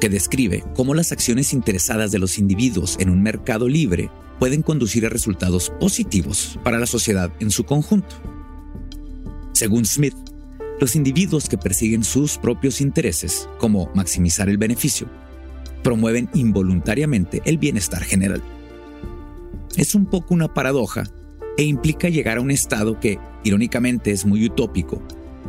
[0.00, 5.06] que describe cómo las acciones interesadas de los individuos en un mercado libre pueden conducir
[5.06, 8.16] a resultados positivos para la sociedad en su conjunto.
[9.52, 10.14] Según Smith,
[10.80, 15.08] los individuos que persiguen sus propios intereses, como maximizar el beneficio,
[15.82, 18.42] promueven involuntariamente el bienestar general.
[19.76, 21.04] Es un poco una paradoja
[21.56, 25.02] e implica llegar a un estado que, irónicamente, es muy utópico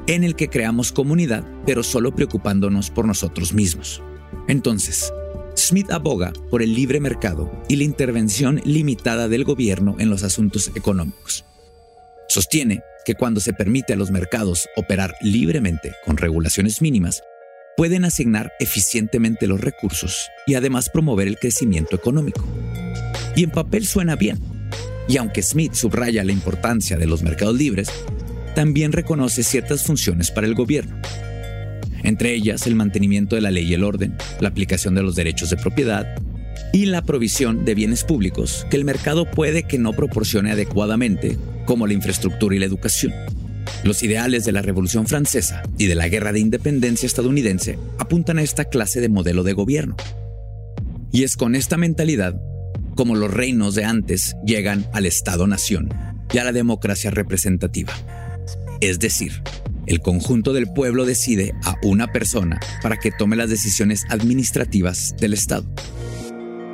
[0.08, 4.02] en el que creamos comunidad, pero solo preocupándonos por nosotros mismos.
[4.48, 5.12] Entonces,
[5.56, 10.72] Smith aboga por el libre mercado y la intervención limitada del gobierno en los asuntos
[10.76, 11.46] económicos.
[12.30, 17.22] Sostiene que cuando se permite a los mercados operar libremente con regulaciones mínimas,
[17.78, 22.44] pueden asignar eficientemente los recursos y además promover el crecimiento económico.
[23.36, 24.40] Y en papel suena bien.
[25.08, 27.90] Y aunque Smith subraya la importancia de los mercados libres,
[28.56, 31.00] también reconoce ciertas funciones para el gobierno.
[32.02, 35.52] Entre ellas el mantenimiento de la ley y el orden, la aplicación de los derechos
[35.52, 36.08] de propiedad
[36.74, 41.86] y la provisión de bienes públicos que el mercado puede que no proporcione adecuadamente, como
[41.86, 43.14] la infraestructura y la educación.
[43.84, 48.42] Los ideales de la Revolución Francesa y de la Guerra de Independencia estadounidense apuntan a
[48.42, 49.96] esta clase de modelo de gobierno.
[51.12, 52.40] Y es con esta mentalidad
[52.96, 55.90] como los reinos de antes llegan al Estado-nación
[56.34, 57.94] y a la democracia representativa.
[58.82, 59.44] Es decir,
[59.86, 65.34] el conjunto del pueblo decide a una persona para que tome las decisiones administrativas del
[65.34, 65.72] Estado.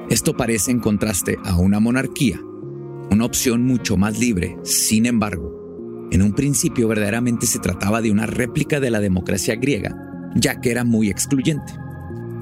[0.09, 2.39] Esto parece en contraste a una monarquía,
[3.11, 5.62] una opción mucho más libre, sin embargo,
[6.13, 9.95] en un principio verdaderamente se trataba de una réplica de la democracia griega,
[10.36, 11.73] ya que era muy excluyente.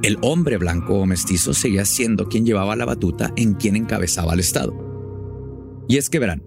[0.03, 4.41] El hombre blanco o mestizo seguía siendo quien llevaba la batuta en quien encabezaba el
[4.41, 4.75] Estado.
[5.87, 6.43] Y es que verán,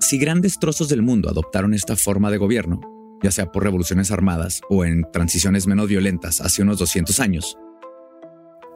[0.00, 2.80] si grandes trozos del mundo adoptaron esta forma de gobierno,
[3.22, 7.58] ya sea por revoluciones armadas o en transiciones menos violentas hace unos 200 años,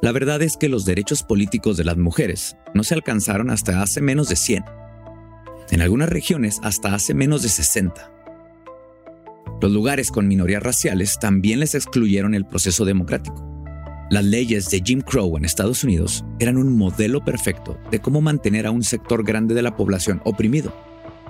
[0.02, 4.02] la verdad es que los derechos políticos de las mujeres no se alcanzaron hasta hace
[4.02, 4.81] menos de 100
[5.72, 8.12] en algunas regiones hasta hace menos de 60.
[9.60, 13.42] Los lugares con minorías raciales también les excluyeron el proceso democrático.
[14.10, 18.66] Las leyes de Jim Crow en Estados Unidos eran un modelo perfecto de cómo mantener
[18.66, 20.74] a un sector grande de la población oprimido,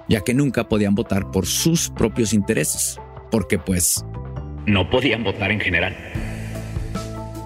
[0.09, 2.99] ya que nunca podían votar por sus propios intereses,
[3.31, 4.05] porque pues...
[4.67, 5.97] No podían votar en general.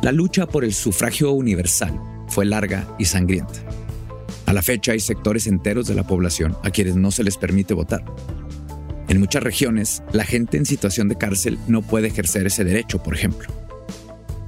[0.01, 3.76] La lucha por el sufragio universal fue larga y sangrienta.
[4.47, 7.75] A la fecha hay sectores enteros de la población a quienes no se les permite
[7.75, 8.05] votar.
[9.09, 13.15] En muchas regiones, la gente en situación de cárcel no puede ejercer ese derecho, por
[13.15, 13.49] ejemplo.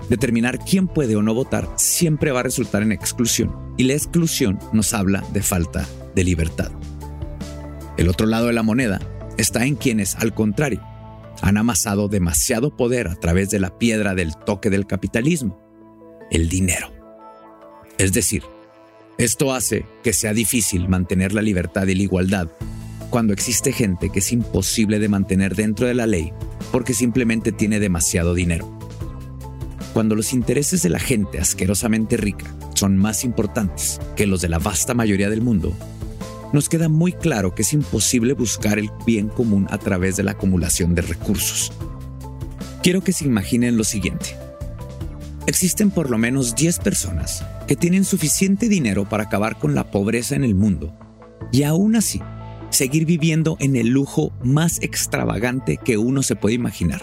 [0.08, 4.58] Determinar quién puede o no votar siempre va a resultar en exclusión, y la exclusión
[4.72, 6.70] nos habla de falta de libertad.
[7.96, 9.00] El otro lado de la moneda
[9.36, 10.80] está en quienes, al contrario,
[11.42, 15.60] han amasado demasiado poder a través de la piedra del toque del capitalismo,
[16.30, 16.90] el dinero.
[17.98, 18.42] Es decir,
[19.18, 22.48] esto hace que sea difícil mantener la libertad y la igualdad
[23.10, 26.32] cuando existe gente que es imposible de mantener dentro de la ley
[26.70, 28.72] porque simplemente tiene demasiado dinero.
[29.92, 34.60] Cuando los intereses de la gente asquerosamente rica son más importantes que los de la
[34.60, 35.74] vasta mayoría del mundo,
[36.52, 40.32] nos queda muy claro que es imposible buscar el bien común a través de la
[40.32, 41.72] acumulación de recursos.
[42.84, 44.36] Quiero que se imaginen lo siguiente.
[45.48, 50.36] Existen por lo menos 10 personas que tienen suficiente dinero para acabar con la pobreza
[50.36, 50.94] en el mundo
[51.50, 52.20] y aún así
[52.68, 57.00] seguir viviendo en el lujo más extravagante que uno se puede imaginar.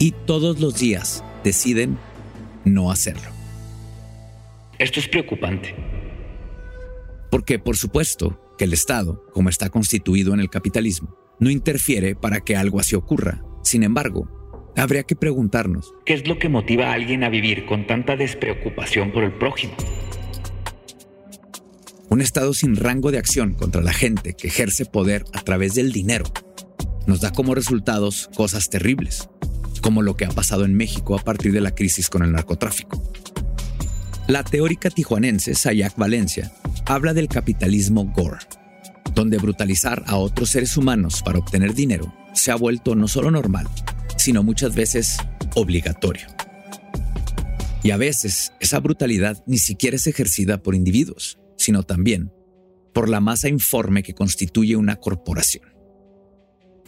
[0.00, 1.98] Y todos los días deciden
[2.64, 3.30] no hacerlo.
[4.80, 5.76] Esto es preocupante.
[7.30, 12.40] Porque por supuesto que el Estado, como está constituido en el capitalismo, no interfiere para
[12.40, 13.44] que algo así ocurra.
[13.62, 14.41] Sin embargo,
[14.76, 19.12] Habría que preguntarnos, ¿qué es lo que motiva a alguien a vivir con tanta despreocupación
[19.12, 19.74] por el prójimo?
[22.08, 25.92] Un Estado sin rango de acción contra la gente que ejerce poder a través del
[25.92, 26.24] dinero
[27.06, 29.28] nos da como resultados cosas terribles,
[29.80, 33.02] como lo que ha pasado en México a partir de la crisis con el narcotráfico.
[34.28, 36.52] La teórica tijuanense Sayak Valencia
[36.86, 38.38] habla del capitalismo gore,
[39.14, 43.68] donde brutalizar a otros seres humanos para obtener dinero se ha vuelto no solo normal,
[44.22, 45.16] sino muchas veces
[45.56, 46.28] obligatorio.
[47.82, 52.30] Y a veces esa brutalidad ni siquiera es ejercida por individuos, sino también
[52.94, 55.64] por la masa informe que constituye una corporación.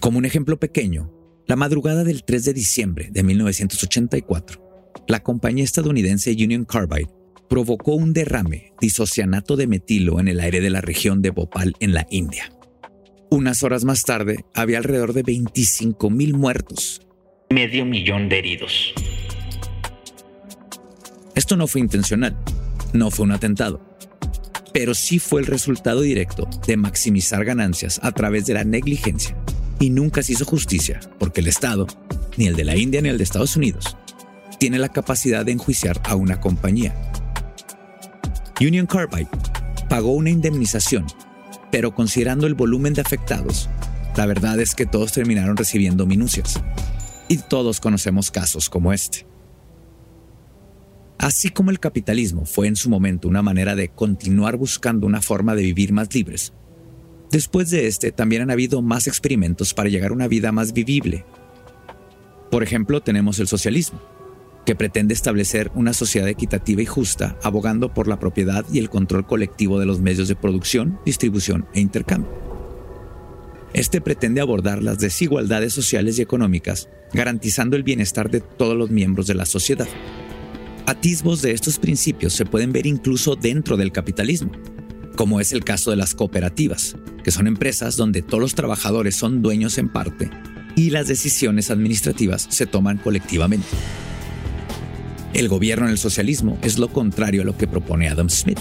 [0.01, 1.13] Como un ejemplo pequeño,
[1.49, 7.11] la madrugada del 3 de diciembre de 1984, la compañía estadounidense Union Carbide
[7.49, 11.95] provocó un derrame disocianato de metilo en el aire de la región de Bhopal en
[11.95, 12.53] la India.
[13.29, 17.04] Unas horas más tarde, había alrededor de 25.000 muertos
[17.55, 18.93] medio millón de heridos.
[21.37, 22.37] Esto no fue intencional,
[22.93, 23.81] no fue un atentado,
[24.73, 29.37] pero sí fue el resultado directo de maximizar ganancias a través de la negligencia.
[29.79, 31.87] Y nunca se hizo justicia, porque el Estado,
[32.37, 33.97] ni el de la India ni el de Estados Unidos,
[34.59, 36.93] tiene la capacidad de enjuiciar a una compañía.
[38.61, 39.29] Union Carbide
[39.89, 41.07] pagó una indemnización,
[41.71, 43.69] pero considerando el volumen de afectados,
[44.17, 46.61] la verdad es que todos terminaron recibiendo minucias
[47.29, 49.27] y todos conocemos casos como este.
[51.19, 55.55] Así como el capitalismo fue en su momento una manera de continuar buscando una forma
[55.55, 56.53] de vivir más libres,
[57.31, 61.25] después de este también han habido más experimentos para llegar a una vida más vivible.
[62.51, 64.01] Por ejemplo, tenemos el socialismo,
[64.67, 69.27] que pretende establecer una sociedad equitativa y justa, abogando por la propiedad y el control
[69.27, 72.54] colectivo de los medios de producción, distribución e intercambio.
[73.75, 79.27] Este pretende abordar las desigualdades sociales y económicas, garantizando el bienestar de todos los miembros
[79.27, 79.89] de la sociedad.
[80.87, 84.53] Atisbos de estos principios se pueden ver incluso dentro del capitalismo,
[85.17, 89.43] como es el caso de las cooperativas, que son empresas donde todos los trabajadores son
[89.43, 90.31] dueños en parte
[90.77, 93.67] y las decisiones administrativas se toman colectivamente.
[95.33, 98.61] El gobierno en el socialismo es lo contrario a lo que propone Adam Smith.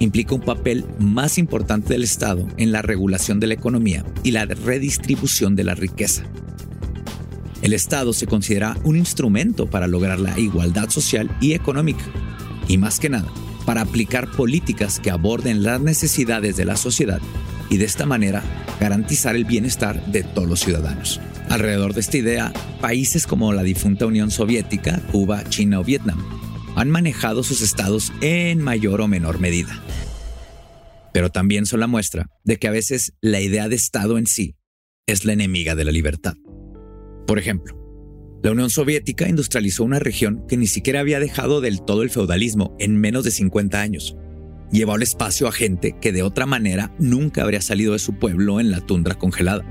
[0.00, 4.46] Implica un papel más importante del Estado en la regulación de la economía y la
[4.46, 6.24] redistribución de la riqueza.
[7.60, 12.02] El Estado se considera un instrumento para lograr la igualdad social y económica,
[12.66, 13.30] y más que nada,
[13.66, 17.20] para aplicar políticas que aborden las necesidades de la sociedad
[17.68, 18.42] y de esta manera
[18.80, 21.20] garantizar el bienestar de todos los ciudadanos.
[21.50, 26.40] Alrededor de esta idea, países como la difunta Unión Soviética, Cuba, China o Vietnam
[26.76, 29.82] han manejado sus estados en mayor o menor medida.
[31.12, 34.56] Pero también son la muestra de que a veces la idea de Estado en sí
[35.06, 36.34] es la enemiga de la libertad.
[37.26, 37.80] Por ejemplo,
[38.42, 42.74] la Unión Soviética industrializó una región que ni siquiera había dejado del todo el feudalismo
[42.78, 44.16] en menos de 50 años.
[44.72, 48.60] Llevó al espacio a gente que de otra manera nunca habría salido de su pueblo
[48.60, 49.64] en la tundra congelada.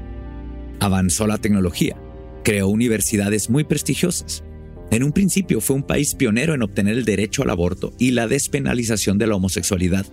[0.79, 1.95] Avanzó la tecnología,
[2.43, 4.43] creó universidades muy prestigiosas.
[4.91, 8.27] En un principio fue un país pionero en obtener el derecho al aborto y la
[8.27, 10.05] despenalización de la homosexualidad,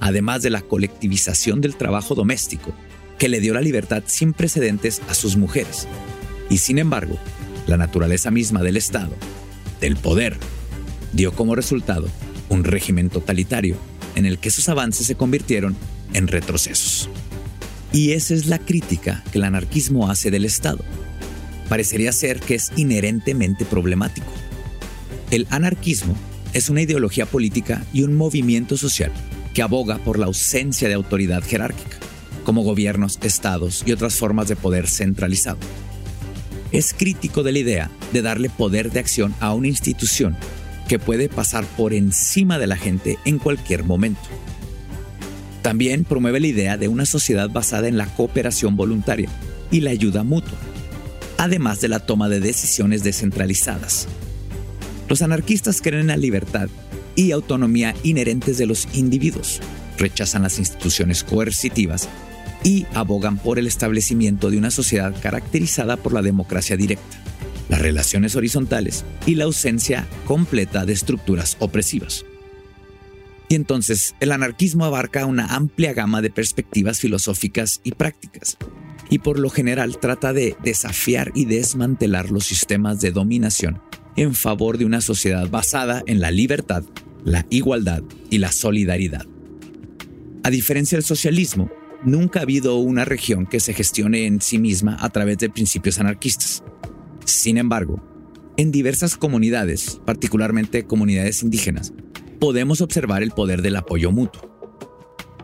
[0.00, 2.72] además de la colectivización del trabajo doméstico,
[3.18, 5.86] que le dio la libertad sin precedentes a sus mujeres.
[6.48, 7.18] Y sin embargo,
[7.66, 9.14] la naturaleza misma del Estado,
[9.80, 10.36] del poder,
[11.12, 12.08] dio como resultado
[12.48, 13.76] un régimen totalitario
[14.14, 15.76] en el que esos avances se convirtieron
[16.14, 17.08] en retrocesos.
[17.92, 20.82] Y esa es la crítica que el anarquismo hace del Estado.
[21.68, 24.30] Parecería ser que es inherentemente problemático.
[25.30, 26.14] El anarquismo
[26.52, 29.12] es una ideología política y un movimiento social
[29.54, 31.96] que aboga por la ausencia de autoridad jerárquica,
[32.44, 35.58] como gobiernos, estados y otras formas de poder centralizado
[36.72, 40.36] es crítico de la idea de darle poder de acción a una institución
[40.88, 44.22] que puede pasar por encima de la gente en cualquier momento.
[45.60, 49.28] También promueve la idea de una sociedad basada en la cooperación voluntaria
[49.70, 50.58] y la ayuda mutua,
[51.38, 54.08] además de la toma de decisiones descentralizadas.
[55.08, 56.68] Los anarquistas creen en la libertad
[57.14, 59.60] y autonomía inherentes de los individuos,
[59.98, 62.08] rechazan las instituciones coercitivas
[62.64, 67.18] y abogan por el establecimiento de una sociedad caracterizada por la democracia directa,
[67.68, 72.24] las relaciones horizontales y la ausencia completa de estructuras opresivas.
[73.48, 78.56] Y entonces el anarquismo abarca una amplia gama de perspectivas filosóficas y prácticas,
[79.12, 83.82] y por lo general trata de desafiar y desmantelar los sistemas de dominación
[84.16, 86.82] en favor de una sociedad basada en la libertad,
[87.22, 89.26] la igualdad y la solidaridad.
[90.44, 91.70] A diferencia del socialismo,
[92.02, 95.98] nunca ha habido una región que se gestione en sí misma a través de principios
[95.98, 96.64] anarquistas.
[97.26, 98.02] Sin embargo,
[98.56, 101.92] en diversas comunidades, particularmente comunidades indígenas,
[102.40, 104.51] podemos observar el poder del apoyo mutuo.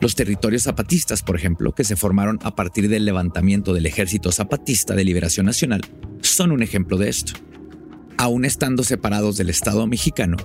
[0.01, 4.95] Los territorios zapatistas, por ejemplo, que se formaron a partir del levantamiento del Ejército Zapatista
[4.95, 5.81] de Liberación Nacional,
[6.23, 7.33] son un ejemplo de esto.
[8.17, 10.37] Aún estando separados del Estado mexicano,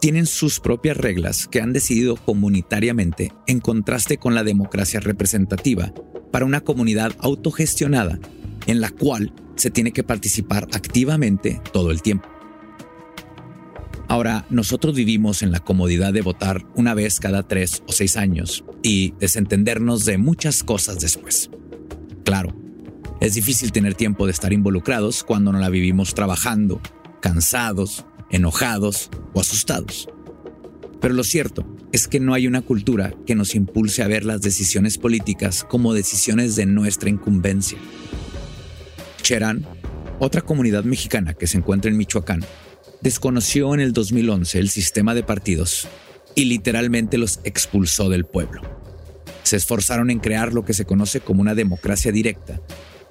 [0.00, 5.92] tienen sus propias reglas que han decidido comunitariamente en contraste con la democracia representativa
[6.30, 8.20] para una comunidad autogestionada
[8.66, 12.28] en la cual se tiene que participar activamente todo el tiempo.
[14.06, 18.64] Ahora, nosotros vivimos en la comodidad de votar una vez cada tres o seis años
[18.82, 21.50] y desentendernos de muchas cosas después.
[22.24, 22.54] Claro,
[23.20, 26.80] es difícil tener tiempo de estar involucrados cuando no la vivimos trabajando,
[27.20, 30.08] cansados, enojados o asustados.
[31.00, 34.42] Pero lo cierto es que no hay una cultura que nos impulse a ver las
[34.42, 37.78] decisiones políticas como decisiones de nuestra incumbencia.
[39.22, 39.66] Cherán,
[40.18, 42.44] otra comunidad mexicana que se encuentra en Michoacán,
[43.00, 45.88] desconoció en el 2011 el sistema de partidos
[46.34, 48.62] y literalmente los expulsó del pueblo.
[49.42, 52.60] Se esforzaron en crear lo que se conoce como una democracia directa,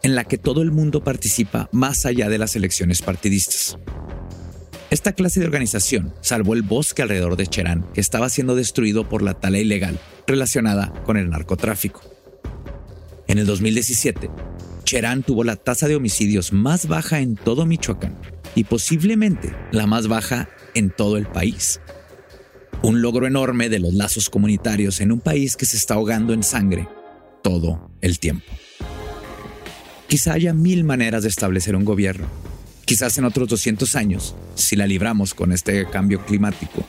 [0.04, 3.78] en la que todo el mundo participa más allá de las elecciones partidistas.
[4.90, 9.22] Esta clase de organización salvó el bosque alrededor de Cherán, que estaba siendo destruido por
[9.22, 12.02] la tala ilegal relacionada con el narcotráfico.
[13.28, 14.32] En el 2017,
[14.86, 18.16] Cherán tuvo la tasa de homicidios más baja en todo Michoacán
[18.56, 21.80] y posiblemente la más baja en todo el país.
[22.82, 26.44] Un logro enorme de los lazos comunitarios en un país que se está ahogando en
[26.44, 26.88] sangre
[27.44, 28.46] todo el tiempo.
[30.08, 32.28] Quizá haya mil maneras de establecer un gobierno.
[32.86, 36.86] Quizás en otros 200 años, si la libramos con este cambio climático,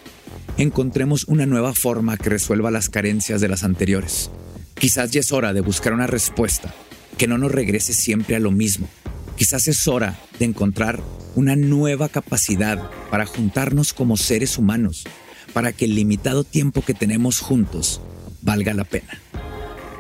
[0.57, 4.31] encontremos una nueva forma que resuelva las carencias de las anteriores.
[4.75, 6.73] Quizás ya es hora de buscar una respuesta
[7.19, 8.89] que no nos regrese siempre a lo mismo.
[9.37, 11.03] Quizás es hora de encontrar
[11.35, 15.05] una nueva capacidad para juntarnos como seres humanos,
[15.53, 18.01] para que el limitado tiempo que tenemos juntos
[18.43, 19.21] valga la pena.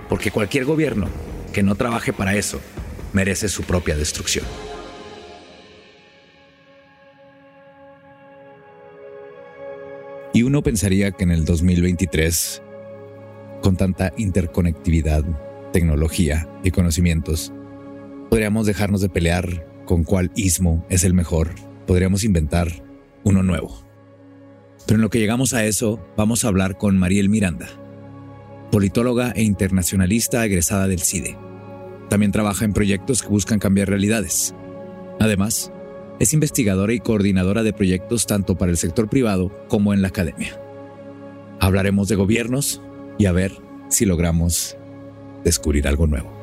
[0.09, 1.09] Porque cualquier gobierno
[1.53, 2.61] que no trabaje para eso
[3.12, 4.44] merece su propia destrucción.
[10.32, 12.62] Y uno pensaría que en el 2023,
[13.62, 15.24] con tanta interconectividad,
[15.72, 17.53] tecnología y conocimientos,
[18.28, 21.51] podríamos dejarnos de pelear con cuál ismo es el mejor.
[21.86, 22.68] Podríamos inventar
[23.24, 23.89] uno nuevo.
[24.87, 27.68] Pero en lo que llegamos a eso, vamos a hablar con Mariel Miranda,
[28.70, 31.37] politóloga e internacionalista egresada del CIDE.
[32.09, 34.55] También trabaja en proyectos que buscan cambiar realidades.
[35.20, 35.72] Además,
[36.18, 40.61] es investigadora y coordinadora de proyectos tanto para el sector privado como en la academia.
[41.61, 42.83] Hablaremos de gobiernos
[43.18, 43.53] y a ver
[43.91, 44.76] si logramos
[45.45, 46.39] descubrir algo nuevo.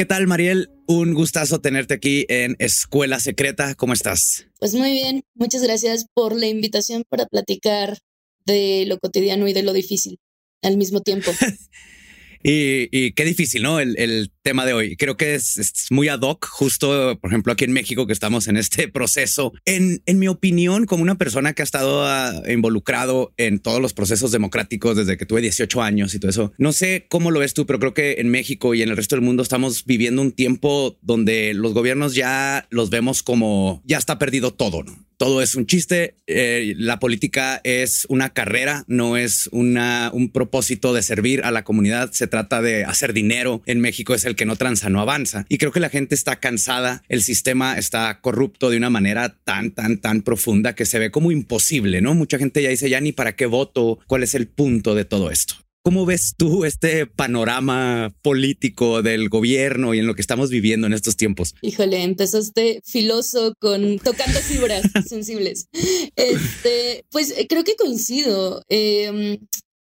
[0.00, 0.70] ¿Qué tal, Mariel?
[0.86, 3.74] Un gustazo tenerte aquí en Escuela Secreta.
[3.74, 4.46] ¿Cómo estás?
[4.58, 5.24] Pues muy bien.
[5.34, 7.98] Muchas gracias por la invitación para platicar
[8.46, 10.18] de lo cotidiano y de lo difícil
[10.62, 11.30] al mismo tiempo.
[12.42, 13.80] Y, qué difícil, ¿no?
[13.80, 14.96] El, tema de hoy.
[14.96, 18.56] Creo que es, muy ad hoc, justo, por ejemplo, aquí en México, que estamos en
[18.56, 19.52] este proceso.
[19.66, 24.32] En, mi opinión, como una persona que ha estado ah, involucrado en todos los procesos
[24.32, 27.66] democráticos desde que tuve 18 años y todo eso, no sé cómo lo ves tú,
[27.66, 30.98] pero creo que en México y en el resto del mundo estamos viviendo un tiempo
[31.02, 35.09] donde los gobiernos ya los vemos como ya está perdido todo, ¿no?
[35.20, 36.14] Todo es un chiste.
[36.26, 41.62] Eh, la política es una carrera, no es una, un propósito de servir a la
[41.62, 42.10] comunidad.
[42.12, 43.60] Se trata de hacer dinero.
[43.66, 45.44] En México es el que no tranza, no avanza.
[45.50, 47.02] Y creo que la gente está cansada.
[47.10, 51.30] El sistema está corrupto de una manera tan, tan, tan profunda que se ve como
[51.30, 52.14] imposible, ¿no?
[52.14, 55.30] Mucha gente ya dice, ya ni para qué voto, cuál es el punto de todo
[55.30, 55.56] esto.
[55.82, 60.92] ¿Cómo ves tú este panorama político del gobierno y en lo que estamos viviendo en
[60.92, 61.54] estos tiempos?
[61.62, 65.68] Híjole, empezaste filoso con tocando fibras sensibles.
[66.16, 68.62] Este, pues eh, creo que coincido.
[68.68, 69.38] Em,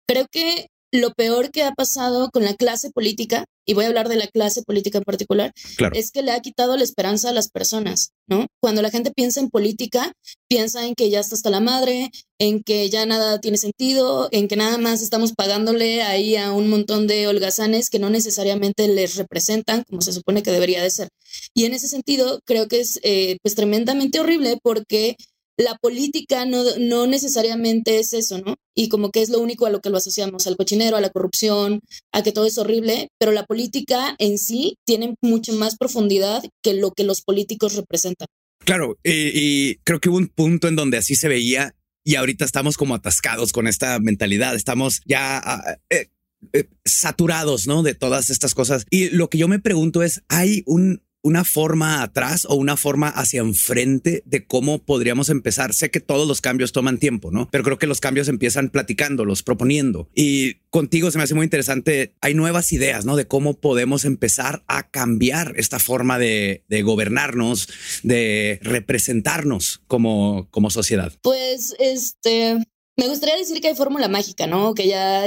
[0.09, 4.09] creo que lo peor que ha pasado con la clase política, y voy a hablar
[4.09, 5.53] de la clase política en particular,
[5.93, 8.47] es que le ha quitado la esperanza a las personas, ¿no?
[8.61, 10.13] Cuando la gente piensa en política,
[10.49, 14.47] piensa en que ya está hasta la madre, en que ya nada tiene sentido, en
[14.47, 19.17] que nada más estamos pagándole ahí a un montón de holgazanes que no necesariamente les
[19.17, 21.09] representan como se supone que debería de ser.
[21.55, 25.17] Y en ese sentido, creo que es eh, pues tremendamente horrible porque
[25.57, 28.57] la política no, no, necesariamente es eso, ¿no?
[28.75, 31.11] Y como que es lo único a lo que lo asociamos, al cochinero, a la
[31.11, 31.81] corrupción,
[32.13, 36.75] a que todo es horrible, pero la política en sí tiene mucho más profundidad que
[36.75, 38.27] lo que los políticos representan.
[38.65, 42.77] Claro, y, creo que hubo un punto en donde así se veía y ahorita estamos
[42.77, 45.39] como atascados con esta mentalidad, estamos ya...
[45.39, 46.09] Ah, eh,
[46.53, 47.83] eh, saturados, ¿no?
[47.83, 48.85] De todas estas cosas.
[48.91, 53.09] Y lo que yo me pregunto es, ¿hay un, una forma atrás o una forma
[53.09, 55.73] hacia enfrente de cómo podríamos empezar.
[55.73, 57.49] Sé que todos los cambios toman tiempo, ¿no?
[57.51, 60.09] Pero creo que los cambios empiezan platicándolos, proponiendo.
[60.15, 62.15] Y contigo se me hace muy interesante.
[62.21, 63.17] Hay nuevas ideas, ¿no?
[63.17, 67.69] De cómo podemos empezar a cambiar esta forma de, gobernarnos,
[68.03, 71.11] de representarnos como, como sociedad.
[71.23, 72.59] Pues, este,
[72.99, 74.75] me gustaría decir que hay fórmula mágica, ¿no?
[74.75, 75.25] Que ya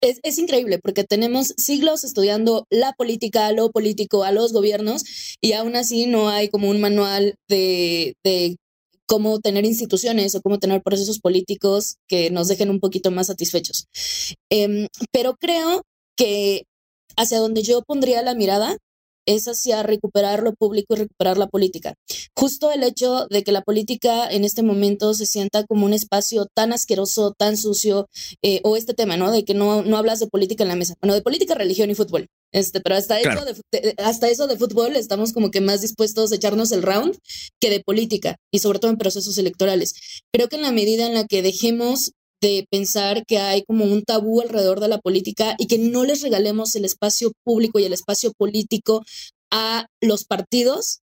[0.00, 5.04] es, increíble porque tenemos siglos estudiando la política, lo político, a los gobiernos
[5.40, 8.14] y aún así no hay como un manual de,
[9.06, 13.88] cómo tener instituciones o cómo tener procesos políticos que nos dejen un poquito más satisfechos.
[14.50, 15.82] Em, pero creo
[16.16, 16.62] que
[17.16, 18.76] hacia donde yo pondría la mirada
[19.34, 21.94] es hacia recuperar lo público y recuperar la política.
[22.36, 26.46] Justo el hecho de que la política en este momento se sienta como un espacio
[26.54, 28.08] tan asqueroso, tan sucio,
[28.42, 29.30] eh, o este tema, ¿no?
[29.30, 31.94] De que no, no hablas de política en la mesa, bueno, de política, religión y
[31.94, 32.28] fútbol.
[32.52, 36.34] Este, pero hasta, eso de, hasta eso de fútbol estamos como que más dispuestos a
[36.34, 37.16] echarnos el round
[37.60, 39.94] que de política y sobre todo en procesos electorales.
[40.32, 44.02] Creo que en la medida en la que dejemos de pensar que hay como un
[44.02, 47.92] tabú alrededor de la política y que no les regalemos el espacio público y el
[47.92, 49.04] espacio político
[49.50, 51.00] a los partidos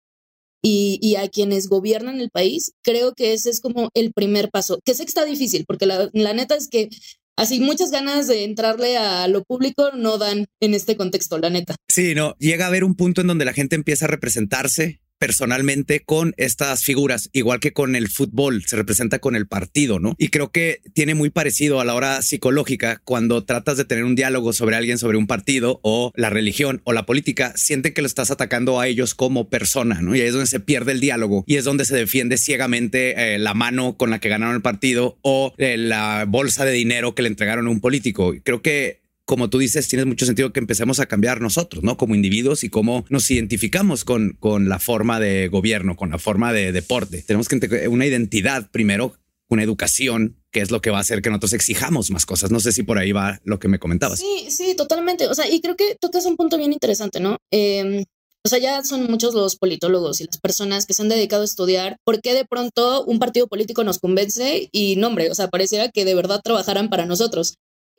[0.65, 4.95] y, a quienes gobiernan el país, creo que ese es como el primer paso, que
[4.95, 6.89] sé que está difícil, porque la, la neta es que
[7.37, 11.75] así muchas ganas de entrarle a lo público no dan en este contexto, la neta.
[11.89, 16.01] Sí, no, llega a haber un punto en donde la gente empieza a representarse personalmente
[16.01, 20.17] con estas figuras, igual que con el fútbol, se representa con el partido, ¿no?
[20.19, 24.17] Y creo que tiene muy parecido a la hora psicológica cuando tratas de tener un
[24.17, 28.09] diálogo sobre alguien, sobre un partido o la religión o la política, siente que lo
[28.09, 30.17] estás atacando a ellos como persona, ¿no?
[30.17, 33.39] Y ahí es donde se pierde el diálogo y es donde se defiende ciegamente eh,
[33.39, 37.23] la mano con la que ganaron el partido o eh, la bolsa de dinero que
[37.23, 38.35] le entregaron a un político.
[38.43, 39.02] Creo que
[39.33, 41.97] como tú dices, tiene mucho sentido que empecemos a cambiar nosotros, ¿no?
[41.97, 46.53] Como individuos y cómo nos identificamos con, con la forma de gobierno, con la forma
[46.53, 47.23] de deporte.
[47.23, 49.15] Tenemos que una identidad primero,
[49.49, 52.51] una educación, que es lo que va a hacer que nosotros exijamos más cosas.
[52.51, 54.19] No sé si por ahí va lo que me comentabas.
[54.19, 55.27] Sí, sí, totalmente.
[55.29, 57.39] O sea, y creo que tocas un punto bien interesante, ¿no?
[57.51, 58.05] Em,
[58.45, 61.47] o sea, ya son muchos los politólogos y las personas que se han dedicado a
[61.47, 65.89] estudiar por qué de pronto un partido político nos convence y nombre, o sea, pareciera
[65.89, 67.55] que de verdad trabajaran para nosotros.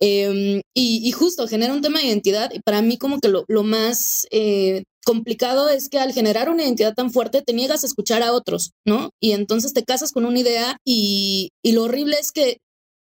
[0.05, 2.51] Em, y, justo genera un tema de identidad.
[2.53, 6.93] Y para mí como que lo, más eh, complicado es que al generar una identidad
[6.93, 9.11] tan fuerte te niegas a escuchar a otros, ¿no?
[9.21, 12.57] Y entonces te casas con una idea y, lo horrible es que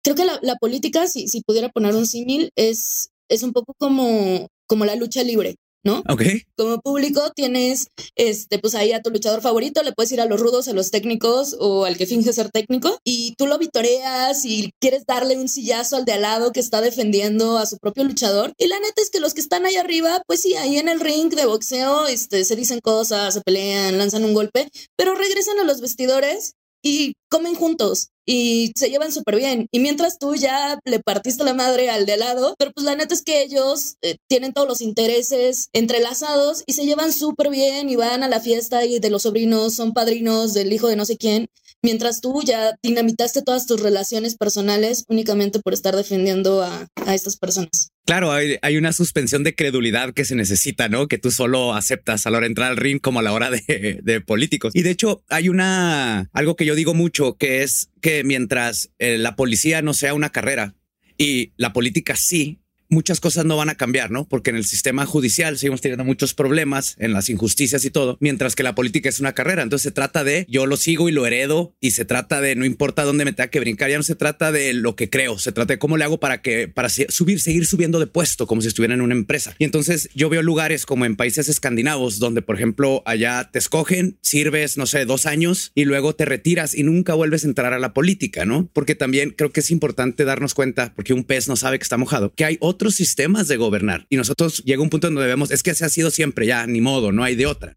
[0.03, 4.49] creo que la, política, si, si pudiera poner un símil, es, es un poco como,
[4.67, 5.55] como la lucha libre.
[5.85, 6.03] ¿No?
[6.09, 6.23] Ok.
[6.57, 10.41] Como público tienes, este, pues ahí a tu luchador favorito, le puedes ir a los
[10.41, 14.73] rudos, a los técnicos o al que finge ser técnico y tú lo vitoreas y
[14.81, 18.53] quieres darle un sillazo al de al lado que está defendiendo a su propio luchador.
[18.59, 21.01] Y la neta es que los que están ahí arriba, pues sí, ahí en el
[21.01, 25.65] ring de boxeo, este, se dicen cosas, se pelean, lanzan un golpe, pero regresan a
[25.65, 29.69] los vestidores y comen juntos y se llevan súper bien.
[29.71, 32.95] Y mientras tú ya le partiste la madre al de al lado, pero pues la
[32.95, 37.89] neta es que ellos eh, tienen todos los intereses entrelazados y se llevan súper bien
[37.89, 41.07] y van a la fiesta y de los sobrinos son padrinos del hijo de no
[41.07, 41.49] sé quién,
[41.83, 47.39] mientras tú ya dinamitaste todas tus relaciones personales únicamente por estar defendiendo a, a estas
[47.39, 47.91] personas.
[48.09, 51.09] Claro, hay, hay, una suspensión de credulidad que se necesita, ¿no?
[51.09, 53.51] Que tú solo aceptas a la hora de entrar al ring como a la hora
[53.51, 54.75] de, de políticos.
[54.75, 59.19] Y de hecho, hay una, algo que yo digo mucho, que es que mientras eh,
[59.19, 60.75] la policía no sea una carrera
[61.19, 64.29] y la política sí, muchas cosas no van a cambiar, ¿no?
[64.29, 68.55] Porque en el sistema judicial seguimos teniendo muchos problemas en las injusticias y todo, mientras
[68.55, 69.63] que la política es una carrera.
[69.63, 72.65] Entonces se trata de yo lo sigo y lo heredo y se trata de no
[72.65, 75.53] importa dónde me tenga que brincar, ya no se trata de lo que creo, se
[75.53, 78.69] trata de cómo le hago para que para subir, seguir subiendo de puesto como si
[78.69, 79.55] estuviera en una empresa.
[79.59, 84.19] Y entonces yo veo lugares como en países escandinavos donde, por ejemplo, allá te escogen,
[84.23, 87.79] sirves, no sé, dos años y luego te retiras y nunca vuelves a entrar a
[87.79, 88.69] la política, ¿no?
[88.73, 91.97] Porque también creo que es importante darnos cuenta, porque un pez no sabe que está
[91.97, 94.07] mojado, que hay otros otros sistemas de gobernar.
[94.09, 96.81] Y nosotros llega un punto donde vemos, es que se ha sido siempre ya, ni
[96.81, 97.77] modo, no hay de otra.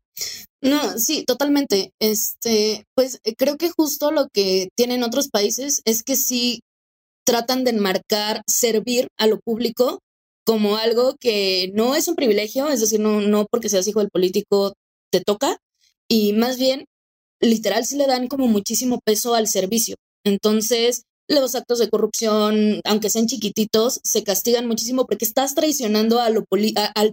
[0.62, 1.92] No, sí, totalmente.
[2.00, 6.62] Este, pues eh, creo que justo lo que tienen otros países es que sí
[7.26, 10.00] tratan de enmarcar servir a lo público
[10.46, 14.10] como algo que no es un privilegio, es decir, no, no porque seas hijo del
[14.10, 14.74] político
[15.12, 15.58] te toca,
[16.08, 16.86] y más bien,
[17.40, 19.96] literal, sí le dan como muchísimo peso al servicio.
[20.26, 21.04] Entonces,
[21.40, 26.44] los actos de corrupción, aunque sean chiquititos, se castigan muchísimo porque estás traicionando al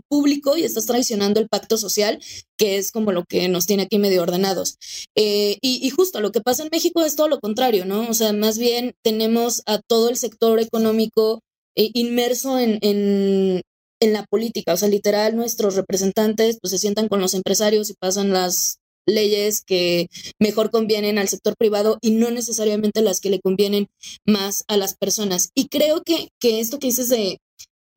[0.09, 2.21] público y estás traicionando el pacto social,
[2.57, 4.77] que es como lo que nos tiene aquí medio ordenados.
[5.16, 8.09] Eh, y, justo lo que pasa en México es todo lo contrario, ¿no?
[8.09, 11.41] O sea, más bien tenemos a todo el sector económico
[11.77, 13.62] eh, inmerso en, en,
[14.01, 17.95] en la política, o sea, literal, nuestros representantes pues se sientan con los empresarios y
[17.95, 18.79] pasan las
[19.09, 23.89] leyes que mejor convienen al sector privado y no necesariamente las que le convienen
[24.27, 25.51] más a las personas.
[25.55, 27.39] Y creo que, que esto que dices de,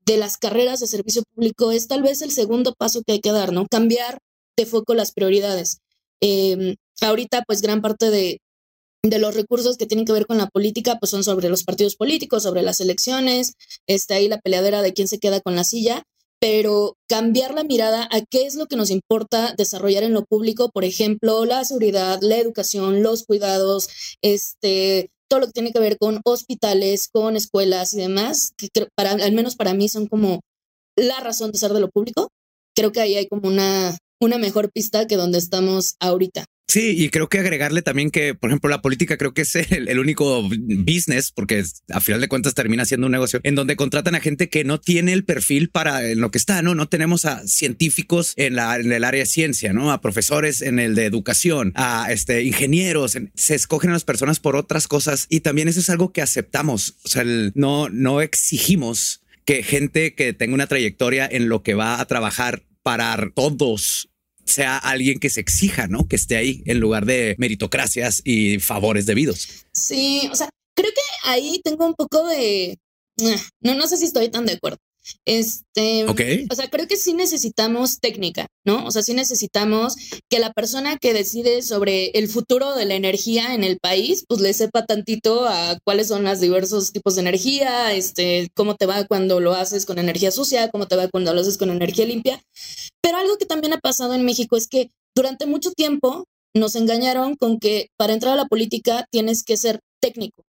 [0.06, 3.32] de las carreras de servicio público es tal vez el segundo paso que hay que
[3.32, 3.68] dar, ¿no?
[3.68, 4.20] Cambiar
[4.58, 5.80] de foco las prioridades.
[6.22, 8.40] Em, ahorita, pues gran parte de,
[9.04, 11.96] de los recursos que tienen que ver con la política, pues son sobre los partidos
[11.96, 13.54] políticos, sobre las elecciones,
[13.88, 16.04] está ahí la peleadera de quién se queda con la silla,
[16.42, 20.72] pero cambiar la mirada a qué es lo que nos importa desarrollar en lo público,
[20.74, 23.90] por ejemplo, la seguridad, la educación, los cuidados,
[24.24, 29.12] este, todo lo que tiene que ver con hospitales, con escuelas y demás, que para,
[29.12, 30.42] al menos para mí son como
[30.98, 32.30] la razón de ser de lo público.
[32.76, 36.46] Creo que ahí hay como una, una mejor pista que donde estamos ahorita.
[36.72, 40.00] Sí, y creo que agregarle también que, por ejemplo, la política creo que es el,
[40.00, 44.22] único business, porque a final de cuentas termina siendo un negocio en donde contratan a
[44.22, 46.74] gente que no tiene el perfil para lo que está, ¿no?
[46.74, 49.92] No tenemos a científicos en, la, en el área de ciencia, ¿no?
[49.92, 53.18] A profesores en el de educación, a este, ingenieros.
[53.36, 56.96] Se escogen a las personas por otras cosas y también eso es algo que aceptamos.
[57.04, 62.00] O sea, no, no exigimos que gente que tenga una trayectoria en lo que va
[62.00, 64.11] a trabajar para todos
[64.52, 66.08] sea alguien que se exija, ¿no?
[66.08, 69.66] Que esté ahí en lugar de meritocracias y favores debidos.
[69.74, 72.78] Sí, o sea, creo que ahí tengo un poco de...
[73.62, 74.80] No, no sé si estoy tan de acuerdo.
[75.26, 78.86] Este, o sea, creo que sí necesitamos técnica, ¿no?
[78.86, 79.96] O sea, sí necesitamos
[80.30, 84.42] que la persona que decide sobre el futuro de la energía en el país, pues
[84.42, 89.06] le sepa tantito a cuáles son los diversos tipos de energía, este, cómo te va
[89.06, 92.42] cuando lo haces con energía sucia, cómo te va cuando lo haces con energía limpia.
[93.02, 97.36] Pero algo que también ha pasado en México es que durante mucho tiempo nos engañaron
[97.36, 100.44] con que para entrar a la política tienes que ser técnico.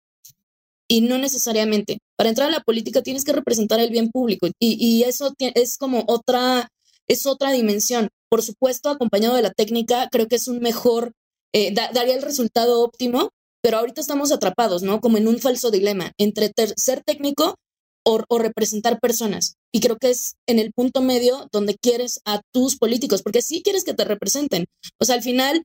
[0.91, 1.99] Y no necesariamente.
[2.17, 4.49] Para entrar a la política tienes que representar el bien público.
[4.59, 6.69] Y, eso es como otra,
[7.07, 8.09] es otra dimensión.
[8.29, 11.13] Por supuesto, acompañado de la técnica, creo que es un mejor,
[11.55, 13.31] eh, daría el resultado óptimo,
[13.63, 15.01] pero ahorita estamos atrapados, ¿no?
[15.01, 17.55] Como en un falso dilema entre ser técnico
[18.05, 19.55] o, o, representar personas.
[19.73, 23.63] Y creo que es en el punto medio donde quieres a tus políticos, porque sí
[23.63, 24.65] quieres que te representen.
[24.99, 25.65] O sea, al final,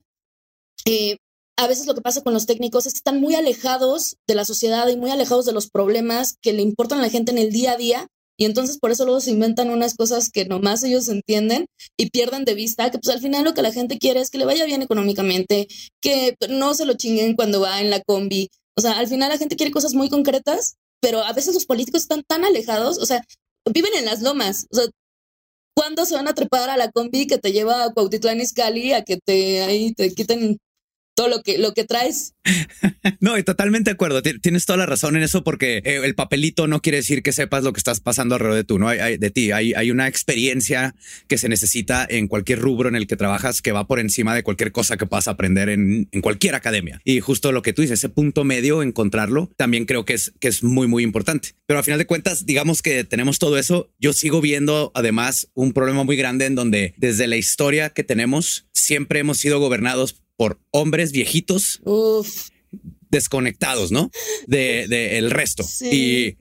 [0.84, 1.16] eh,
[1.56, 4.44] a veces lo que pasa con los técnicos es que están muy alejados de la
[4.44, 7.50] sociedad y muy alejados de los problemas que le importan a la gente en el
[7.50, 8.08] día a día.
[8.38, 12.44] Y entonces por eso luego se inventan unas cosas que nomás ellos entienden y pierden
[12.44, 14.66] de vista que pues al final lo que la gente quiere es que le vaya
[14.66, 15.68] bien económicamente,
[16.02, 18.50] que no se lo chinguen cuando va en la combi.
[18.76, 22.02] O sea, al final la gente quiere cosas muy concretas, pero a veces los políticos
[22.02, 23.24] están tan alejados, o sea,
[23.72, 24.66] viven en las lomas.
[24.70, 24.84] O sea,
[25.74, 29.02] ¿cuándo se van a trepar a la combi que te lleva a Cuautitlán Izcalli a
[29.02, 30.58] que te ahí te quiten
[31.16, 32.34] todo lo que, lo que traes.
[33.20, 34.22] no, y totalmente de acuerdo.
[34.22, 37.64] Tienes toda la razón en eso porque eh, el papelito no quiere decir que sepas
[37.64, 38.88] lo que estás pasando alrededor de tú, ¿no?
[38.88, 39.50] Hay, de ti.
[39.50, 40.94] Hay, hay una experiencia
[41.26, 44.42] que se necesita en cualquier rubro en el que trabajas que va por encima de
[44.42, 47.00] cualquier cosa que puedas aprender en, en cualquier academia.
[47.04, 50.48] Y justo lo que tú dices, ese punto medio, encontrarlo, también creo que es, que
[50.48, 51.56] es muy, muy importante.
[51.66, 53.90] Pero a final de cuentas, digamos que tenemos todo eso.
[53.98, 58.68] Yo sigo viendo además un problema muy grande en donde desde la historia que tenemos
[58.72, 61.80] siempre hemos sido gobernados por hombres viejitos
[63.08, 64.10] desconectados, ¿no?
[64.46, 65.64] De, el resto.
[65.80, 66.38] Y eh,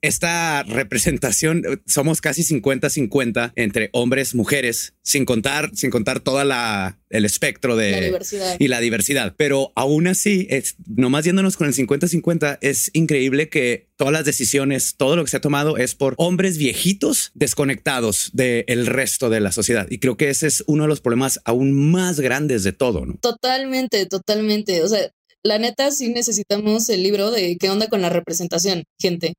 [0.00, 7.24] esta representación somos casi 50-50 entre hombres, mujeres, sin contar, sin contar toda la el
[7.24, 8.56] espectro de diversidad.
[8.58, 9.34] y la diversidad.
[9.36, 14.94] Pero aún así, es, nomás yéndonos con el 50-50, es increíble que todas las decisiones,
[14.96, 19.52] todo lo que se ha tomado es por hombres viejitos desconectados del resto de la
[19.52, 19.86] sociedad.
[19.90, 23.16] Y creo que ese es uno de los problemas aún más grandes de todo, ¿no?
[23.20, 24.82] Totalmente, totalmente.
[24.82, 25.10] O sea,
[25.42, 29.34] la neta sí necesitamos el libro de qué onda con la representación, gente.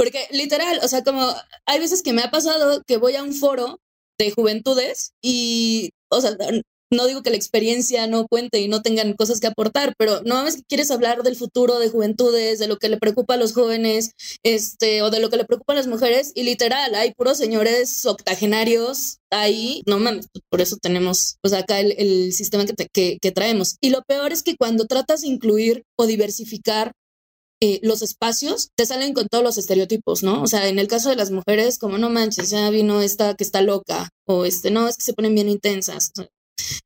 [0.00, 1.30] Porque literal, o sea, como
[1.66, 3.80] hay veces que me ha pasado que voy a un foro
[4.18, 6.38] de juventudes y, o sea,
[6.90, 10.46] no digo que la experiencia no cuente y no tengan cosas que aportar, pero no
[10.46, 13.52] es que quieres hablar del futuro de juventudes, de lo que le preocupa a los
[13.52, 17.36] jóvenes, este, o de lo que le preocupa a las mujeres, y literal, hay puros
[17.36, 23.76] señores octogenarios ahí, no mames, por eso tenemos, pues acá el, sistema que, que traemos.
[23.82, 26.92] Y lo peor es que cuando tratas de incluir o diversificar
[27.62, 30.42] eh, los espacios te salen con todos los estereotipos, ¿no?
[30.42, 33.44] O sea, en el caso de las mujeres, como no manches, ya vino esta que
[33.44, 36.12] está loca, o este, no, es que se ponen bien intensas.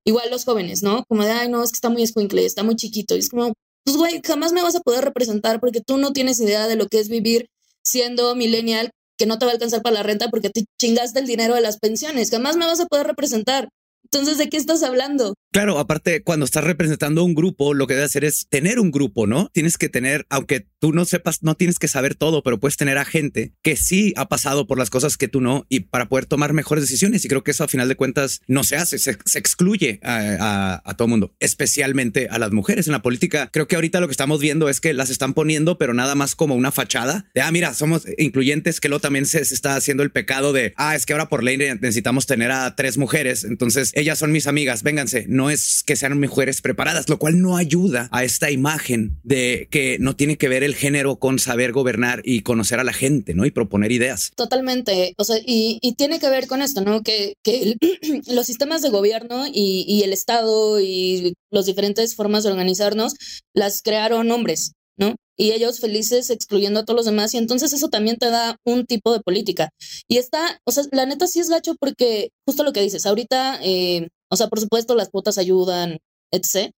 [0.04, 1.04] igual los jóvenes, ¿no?
[1.08, 3.16] Como de, ay, no, es que está muy escuincle, está muy chiquito.
[3.16, 3.54] Y es como,
[3.84, 6.88] pues, güey, jamás me vas a poder representar porque tú no tienes idea de lo
[6.88, 7.48] que es vivir
[7.84, 11.26] siendo millennial que no te va a alcanzar para la renta porque te chingaste el
[11.26, 12.30] dinero de las pensiones.
[12.30, 13.68] Jamás me vas a poder representar.
[14.14, 15.34] Entonces, ¿de qué estás hablando?
[15.52, 19.26] Claro, aparte, cuando estás representando un grupo, lo que debes hacer es tener un grupo,
[19.26, 19.50] ¿no?
[19.52, 22.98] Tienes que tener, aunque tú no sepas, no tienes que saber todo, pero puedes tener
[22.98, 26.26] a gente que sí ha pasado por las cosas que tú no y para poder
[26.26, 27.24] tomar mejores decisiones.
[27.24, 30.96] Y creo que eso a final de cuentas no se hace, se, excluye a, a,
[30.96, 33.48] todo mundo, especialmente a las mujeres en la política.
[33.52, 36.36] Creo que ahorita lo que estamos viendo es que las están poniendo, pero nada más
[36.36, 40.02] como una fachada de, ah, mira, somos incluyentes, que luego también se, se está haciendo
[40.02, 43.44] el pecado de, ah, es que ahora por ley necesitamos tener a tres mujeres.
[43.44, 45.24] Entonces, ellas son mis amigas, vénganse.
[45.28, 49.98] No es que sean mujeres preparadas, lo cual no ayuda a esta imagen de que
[49.98, 53.46] no tiene que ver el género con saber gobernar y conocer a la gente, ¿no?
[53.46, 54.32] Y proponer ideas.
[54.36, 55.14] Totalmente.
[55.16, 57.02] O sea, y, tiene que ver con esto, ¿no?
[57.02, 57.34] Que,
[58.26, 63.14] los sistemas de gobierno y, y el Estado y las diferentes formas de organizarnos
[63.54, 65.16] las crearon hombres, ¿no?
[65.36, 68.86] Y ellos felices excluyendo a todos los demás y entonces eso también te da un
[68.86, 69.70] tipo de política.
[70.08, 73.58] Y está, o sea, la neta sí es gacho porque justo lo que dices, ahorita,
[73.62, 75.98] eh, o sea, por supuesto las cuotas ayudan,
[76.32, 76.70] etc.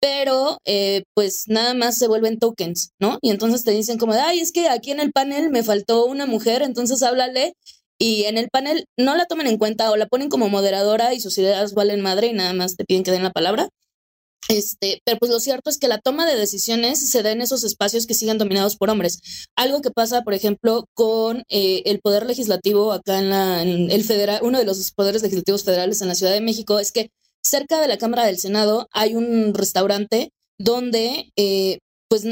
[0.00, 3.18] Pero eh, pues nada más se vuelven tokens, ¿no?
[3.20, 6.26] Y entonces te dicen como, ay, es que aquí en el panel me faltó una
[6.26, 7.54] mujer, entonces háblale
[7.98, 11.20] y en el panel no la tomen en cuenta o la ponen como moderadora y
[11.20, 13.68] sus ideas valen madre y nada más te piden que den la palabra.
[14.48, 17.64] Este, pero pues lo cierto es que la toma de decisiones se da en esos
[17.64, 19.20] espacios que siguen dominados por hombres.
[19.56, 24.40] Algo que pasa, por ejemplo, con eh, el poder legislativo acá en, la, el federal,
[24.42, 27.10] uno de los poderes legislativos federales en la Ciudad de México, es que
[27.42, 31.78] cerca de la Cámara del Senado hay un restaurante donde, eh,
[32.08, 32.24] pues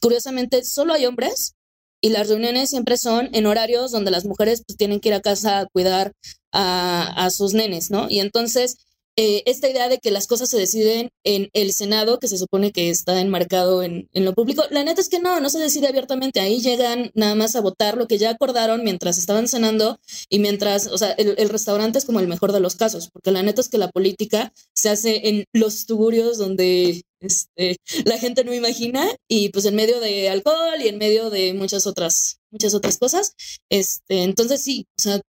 [0.00, 1.54] curiosamente, solo hay hombres
[2.00, 5.20] y las reuniones siempre son en horarios donde las mujeres pues, tienen que ir a
[5.20, 6.12] casa a cuidar
[6.52, 8.08] a, a sus nenes, ¿no?
[8.10, 8.76] Y entonces
[9.16, 12.72] eh, esta idea de que las cosas se deciden en el Senado, que se supone
[12.72, 14.64] que está enmarcado en, en, lo público.
[14.70, 16.40] La neta es que no, no se decide abiertamente.
[16.40, 20.86] Ahí llegan nada más a votar lo que ya acordaron mientras estaban cenando y mientras,
[20.86, 23.60] o sea, el, el restaurante es como el mejor de los casos, porque la neta
[23.60, 29.06] es que la política se hace en los tugurios donde este, la gente no imagina
[29.28, 33.34] y pues en medio de alcohol y en medio de muchas otras, muchas otras cosas.
[33.70, 35.20] Este, entonces sí, o sea,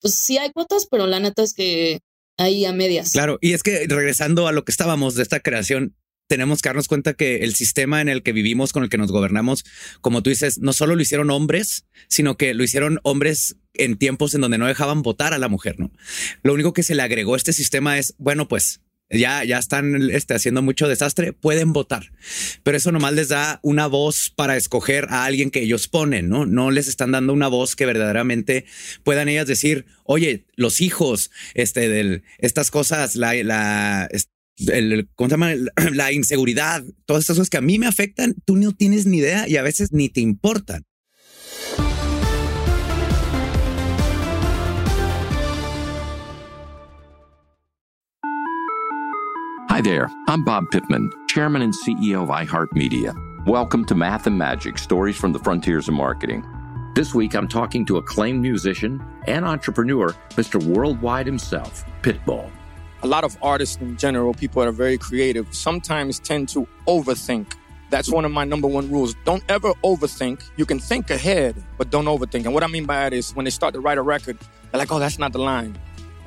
[0.00, 2.00] pues sí hay cuotas, pero la neta es que
[2.38, 3.12] ahí a medias.
[3.12, 5.94] Claro, y es que regresando a lo que estábamos de esta creación,
[6.28, 9.10] tenemos que darnos cuenta que el sistema en el que vivimos, con el que nos
[9.10, 9.64] gobernamos,
[10.00, 14.34] como tú dices, no solo lo hicieron hombres, sino que lo hicieron hombres en tiempos
[14.34, 15.90] en donde no dejaban votar a la mujer, ¿no?
[16.42, 18.80] Lo único que se le agregó a este sistema es, bueno, pues
[19.10, 22.12] ya, ya están este, haciendo mucho desastre, pueden votar.
[22.62, 26.46] Pero eso nomás les da una voz para escoger a alguien que ellos ponen, ¿no?
[26.46, 28.66] No les están dando una voz que verdaderamente
[29.04, 34.08] puedan ellas decir, oye, los hijos, este, de estas cosas, la, la,
[34.66, 35.54] el, ¿cómo se llama?
[35.92, 39.48] La inseguridad, todas estas cosas que a mí me afectan, tú no tienes ni idea
[39.48, 40.84] y a veces ni te importan.
[49.78, 53.46] Hi there, I'm Bob Pittman, Chairman and CEO of iHeartMedia.
[53.46, 56.44] Welcome to Math and Magic Stories from the Frontiers of Marketing.
[56.96, 60.60] This week, I'm talking to acclaimed musician and entrepreneur, Mr.
[60.60, 62.50] Worldwide himself, Pitbull.
[63.04, 67.52] A lot of artists in general, people that are very creative, sometimes tend to overthink.
[67.88, 69.14] That's one of my number one rules.
[69.24, 70.42] Don't ever overthink.
[70.56, 72.46] You can think ahead, but don't overthink.
[72.46, 74.38] And what I mean by that is when they start to write a record,
[74.72, 75.78] they're like, oh, that's not the line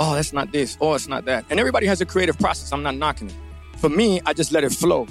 [0.01, 1.45] oh, that's not this, oh, it's not that.
[1.49, 2.73] And everybody has a creative process.
[2.73, 3.35] I'm not knocking it.
[3.77, 5.07] For me, I just let it flow.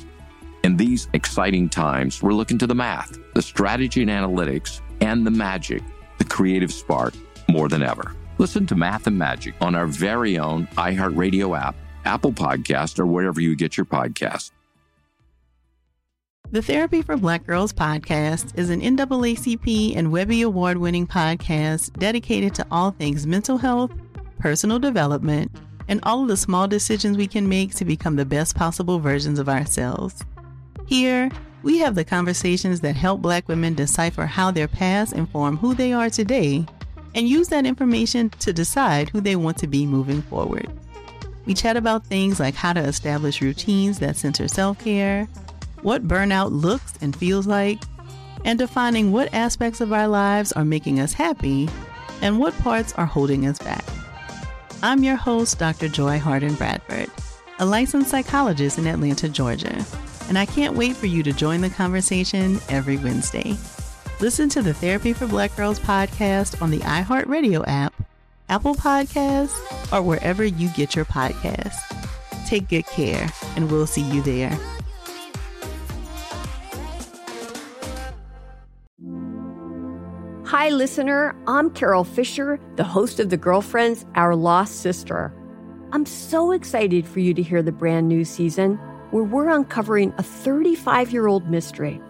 [0.64, 5.30] In these exciting times, we're looking to the math, the strategy and analytics, and the
[5.30, 5.82] magic,
[6.18, 7.14] the creative spark,
[7.48, 8.14] more than ever.
[8.38, 13.40] Listen to Math and Magic on our very own iHeartRadio app, Apple Podcast, or wherever
[13.40, 14.50] you get your podcast.
[16.50, 22.56] The Therapy for Black Girls podcast is an NAACP and Webby Award winning podcast dedicated
[22.56, 23.92] to all things mental health
[24.40, 25.52] personal development,
[25.88, 29.38] and all of the small decisions we can make to become the best possible versions
[29.38, 30.24] of ourselves.
[30.86, 31.30] Here,
[31.62, 35.92] we have the conversations that help Black women decipher how their past inform who they
[35.92, 36.64] are today
[37.14, 40.68] and use that information to decide who they want to be moving forward.
[41.46, 45.26] We chat about things like how to establish routines that center self care,
[45.82, 47.82] what burnout looks and feels like,
[48.44, 51.68] and defining what aspects of our lives are making us happy
[52.22, 53.84] and what parts are holding us back.
[54.82, 55.88] I'm your host, Dr.
[55.88, 57.10] Joy Harden Bradford,
[57.58, 59.84] a licensed psychologist in Atlanta, Georgia,
[60.28, 63.58] and I can't wait for you to join the conversation every Wednesday.
[64.20, 67.92] Listen to the Therapy for Black Girls podcast on the iHeartRadio app,
[68.48, 71.76] Apple Podcasts, or wherever you get your podcasts.
[72.46, 74.58] Take good care, and we'll see you there.
[80.50, 81.36] Hi, listener.
[81.46, 85.32] I'm Carol Fisher, the host of The Girlfriends, Our Lost Sister.
[85.92, 88.74] I'm so excited for you to hear the brand new season
[89.12, 92.00] where we're uncovering a 35 year old mystery.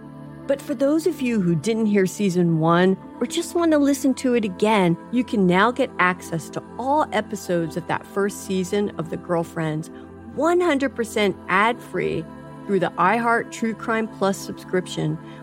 [0.46, 4.14] But for those of you who didn't hear season one or just want to listen
[4.14, 8.88] to it again, you can now get access to all episodes of that first season
[8.96, 9.90] of The Girlfriends
[10.34, 12.24] 100% ad free
[12.66, 15.18] through the iHeart True Crime Plus subscription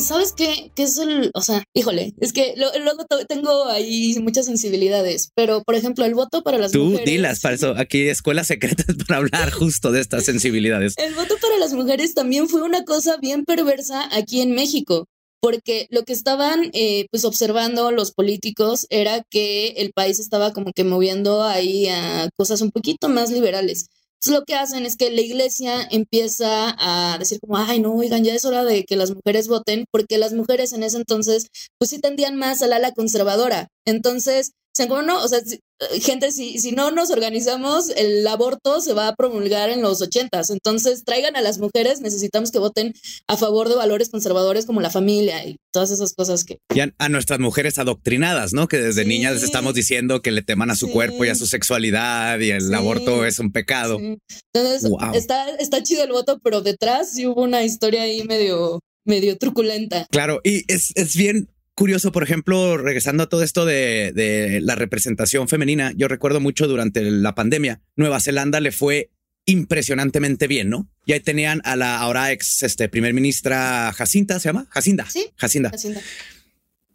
[0.00, 4.46] Sabes qué, ¿Qué es el, o sea, híjole, es que lo, luego tengo ahí muchas
[4.46, 7.04] sensibilidades, pero por ejemplo, el voto para las mujeres.
[7.04, 10.94] Tú dilas, eso, aquí escuelas secretas para hablar justo de estas sensibilidades.
[10.96, 15.06] El voto para las mujeres también fue una cosa bien perversa aquí en México
[15.40, 20.72] porque lo que estaban eh, pues observando los políticos era que el país estaba como
[20.72, 23.88] que moviendo ahí a cosas un poquito más liberales.
[24.26, 28.34] Lo que hacen es que la iglesia empieza a decir como, ay, no, oigan, ya
[28.34, 31.46] es hora de que las mujeres voten, porque las mujeres en ese entonces,
[31.78, 33.68] pues sí tendían más al ala conservadora.
[33.86, 35.40] Entonces, sea, como no, o sea,
[36.00, 40.50] gente, si, si no nos organizamos, el aborto se va a promulgar en los ochentas.
[40.50, 42.92] Entonces, traigan a las mujeres, necesitamos que voten
[43.26, 46.58] a favor de valores conservadores como la familia y todas esas cosas que...
[46.74, 48.68] Y a, nuestras mujeres adoctrinadas, ¿no?
[48.68, 51.46] Que desde niñas les estamos diciendo que le teman a su cuerpo y a su
[51.46, 53.98] sexualidad y el aborto es un pecado.
[53.98, 59.36] Entonces, está, está chido el voto, pero detrás sí hubo una historia ahí medio medio
[59.38, 60.06] truculenta.
[60.10, 61.48] Claro, y es, es bien
[61.80, 67.02] curioso, por ejemplo, regresando a todo esto de, la representación femenina, yo recuerdo mucho durante
[67.10, 69.08] la pandemia, Nueva Zelanda le fue
[69.46, 70.90] impresionantemente bien, ¿no?
[71.06, 74.66] Y ahí tenían a la ahora ex este, primer ministra Jacinta, ¿se llama?
[74.68, 75.08] Jacinda.
[75.08, 75.28] Sí.
[75.36, 75.70] Jacinda.
[75.70, 76.02] Jacinda.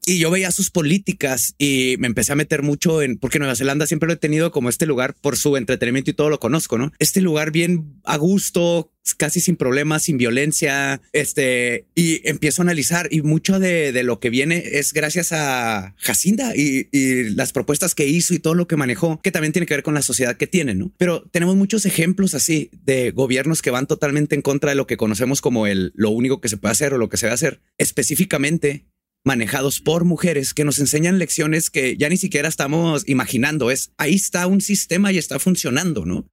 [0.06, 3.88] Y yo veía sus políticas y me empecé a meter mucho en, porque Nueva Zelanda
[3.88, 6.92] siempre lo he tenido como este lugar por su entretenimiento y todo lo conozco, ¿no?
[7.00, 13.08] Este lugar bien a gusto, casi sin problemas, sin violencia, este, y empiezo a analizar
[13.12, 18.08] y mucho de, lo que viene es gracias a Jacinda y, y, las propuestas que
[18.08, 20.48] hizo y todo lo que manejó, que también tiene que ver con la sociedad que
[20.48, 20.92] tiene, ¿no?
[20.98, 24.98] Pero tenemos muchos ejemplos así de gobiernos que van totalmente en contra de lo que
[24.98, 27.62] conocemos como el, lo único que se puede hacer o lo que se a hacer.
[27.78, 28.86] Específicamente,
[29.26, 33.72] manejados por mujeres que nos enseñan lecciones que ya ni siquiera estamos imaginando.
[33.72, 36.28] Es ahí está un sistema y está funcionando, ¿no?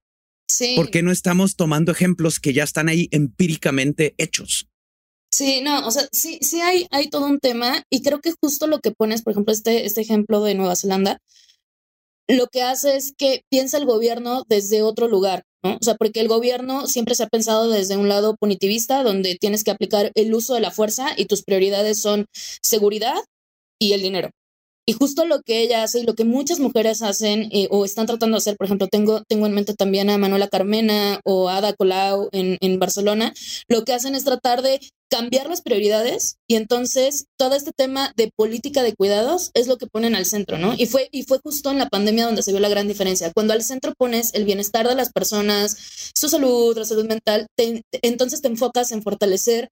[0.47, 0.75] Sí.
[0.75, 4.67] ¿Por qué no estamos tomando ejemplos que ya están ahí empíricamente hechos?
[5.33, 8.67] Sí, no, o sea, sí, sí hay, hay todo un tema y creo que justo
[8.67, 11.17] lo que pones, por ejemplo, este, este ejemplo de Nueva Zelanda,
[12.27, 15.43] lo que hace es que piensa el gobierno desde otro lugar.
[15.63, 19.63] O sea, porque el gobierno siempre se ha pensado desde un lado punitivista, donde tienes
[19.63, 22.25] que aplicar el uso de la fuerza y tus prioridades son
[22.61, 23.15] seguridad
[23.79, 24.29] y el dinero.
[24.85, 28.05] Y justo lo que ella hace y lo que muchas mujeres hacen eh, o están
[28.05, 31.57] tratando de hacer, por ejemplo, tengo, tengo en mente también a Manuela Carmena o a
[31.57, 33.33] Ada Colau en, en Barcelona,
[33.69, 34.79] lo que hacen es tratar de
[35.13, 39.85] cambiar las prioridades y entonces todo este tema de política de cuidados es lo que
[39.85, 40.73] ponen al centro, ¿no?
[40.75, 43.31] Y fue, y fue justo en la pandemia donde se vio la gran diferencia.
[43.31, 45.77] Cuando al centro pones el bienestar de las personas,
[46.15, 47.45] su salud, la salud mental,
[48.01, 49.69] entonces te enfocas en fortalecer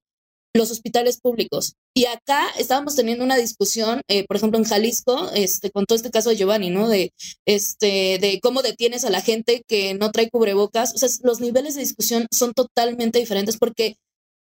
[0.54, 1.76] los hospitales públicos.
[1.94, 6.12] Y acá estábamos teniendo una discusión, eh, por ejemplo, en Jalisco, este, con todo este
[6.12, 6.90] caso de Giovanni, ¿no?
[6.90, 7.14] De,
[7.46, 10.94] este, de cómo detienes a la gente que no trae cubrebocas.
[10.94, 13.96] O sea, los niveles de discusión son totalmente diferentes porque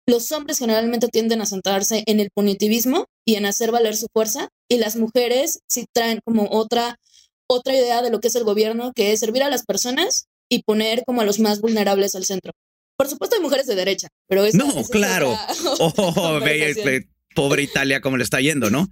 [0.05, 4.49] los hombres generalmente tienden a centrarse en el punitivismo y en hacer valer su fuerza,
[4.69, 6.97] y las mujeres sí traen como otra,
[7.47, 10.63] otra idea de lo que es el gobierno, que es servir a las personas y
[10.63, 12.51] poner como a los más vulnerables al centro.
[13.03, 14.55] Por supuesto hay mujeres de derecha, pero es...
[14.55, 15.37] No, claro.
[15.79, 16.39] oh,
[17.35, 18.89] pobre Italia como le está yendo, ¿no?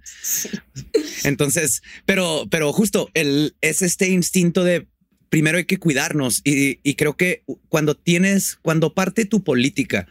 [1.24, 4.86] Entonces, pero, pero justo el, es este instinto de
[5.30, 10.06] primero hay que cuidarnos y, y, creo que cuando tienes, cuando parte tu política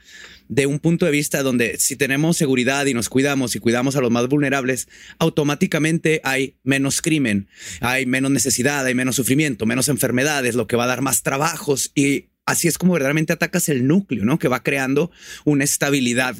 [0.47, 4.01] de un punto de vista donde si tenemos seguridad y nos cuidamos y cuidamos a
[4.01, 4.87] los más vulnerables,
[5.19, 7.47] automáticamente hay menos crimen,
[7.81, 11.91] hay menos necesidad, hay menos sufrimiento, menos enfermedades, lo que va a dar más trabajos
[11.93, 14.39] y así es como verdaderamente atacas el núcleo, ¿no?
[14.39, 15.11] Que va creando
[15.45, 16.35] una estabilidad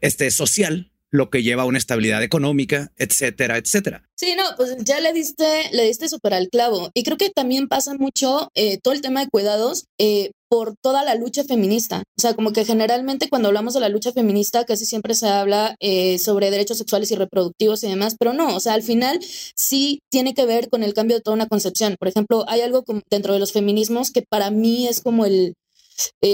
[0.00, 4.02] este, social lo que lleva a una estabilidad económica, etcétera, etcétera.
[4.16, 6.90] Sí, no, pues ya le diste, le diste súper al clavo.
[6.94, 11.04] Y creo que también pasa mucho eh, todo el tema de cuidados eh, por toda
[11.04, 12.02] la lucha feminista.
[12.16, 15.76] O sea, como que generalmente cuando hablamos de la lucha feminista, casi siempre se habla
[15.80, 19.20] eh, sobre derechos sexuales y reproductivos y demás, pero no, o sea, al final
[19.54, 21.96] sí tiene que ver con el cambio de toda una concepción.
[21.98, 25.54] Por ejemplo, hay algo dentro de los feminismos que para mí es como el,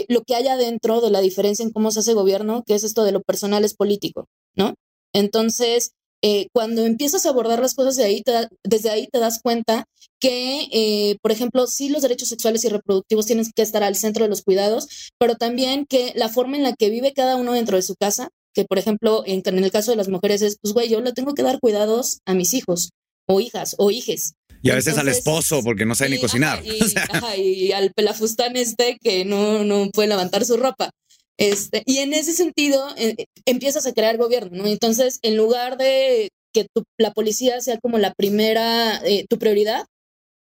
[0.08, 3.04] lo que hay adentro de la diferencia en cómo se hace gobierno, que es esto
[3.04, 4.26] de lo personal es político.
[4.54, 4.74] ¿no?
[5.12, 5.92] Entonces,
[6.22, 8.22] eh, cuando empiezas a abordar las cosas ahí,
[8.64, 9.86] desde ahí te das cuenta
[10.22, 14.22] que, eh, por ejemplo, sí los derechos sexuales y reproductivos tienen que estar al centro
[14.22, 17.76] de los cuidados, pero también que la forma en la que vive cada uno dentro
[17.76, 20.88] de su casa, que por ejemplo, en, el caso de las mujeres es, pues, güey,
[20.88, 22.90] yo le tengo que dar cuidados a mis hijos
[23.26, 24.34] o hijas o hijes.
[24.62, 26.62] Y a veces al esposo porque no sabe ni cocinar.
[27.36, 30.90] y, al pelafustán este que no, no puede levantar su ropa.
[31.36, 34.68] Este, y en ese sentido eh, empiezas a crear gobierno, ¿no?
[34.68, 39.86] Entonces, en lugar de que la policía sea como la primera, eh, tu prioridad,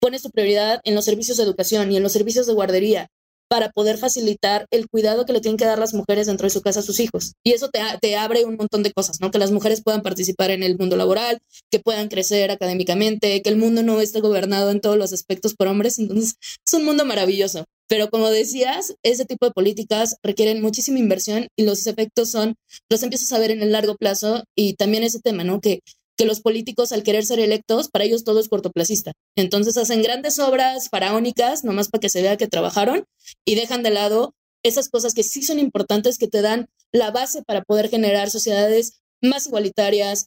[0.01, 3.09] pones tu prioridad en los servicios de educación y en los servicios de guardería
[3.51, 6.63] para poder facilitar el cuidado que le tienen que dar las mujeres dentro de su
[6.63, 7.33] casa a sus hijos.
[7.45, 9.33] Y eso te, te, abre un montón de cosas, ¿no?
[9.33, 13.57] Que las mujeres puedan participar en el mundo laboral, que puedan crecer académicamente, que el
[13.57, 15.99] mundo no esté gobernado en todos los aspectos por hombres.
[15.99, 17.65] Entonces, es un mundo maravilloso.
[17.89, 22.55] Pero como decías, ese tipo de políticas requieren muchísima inversión y los efectos son,
[22.89, 25.61] los empiezas a ver en el largo plazo y también ese tema, ¿no?
[25.61, 25.81] Que,
[26.21, 29.13] que los políticos al querer ser electos, para ellos todo es cortoplacista.
[29.37, 33.07] Entonces hacen grandes obras faraónicas, nomás para que se vea que trabajaron
[33.47, 37.43] y dejan de lado esas cosas que sí son importantes, que te dan la base
[37.43, 40.27] para poder generar sociedades más igualitarias,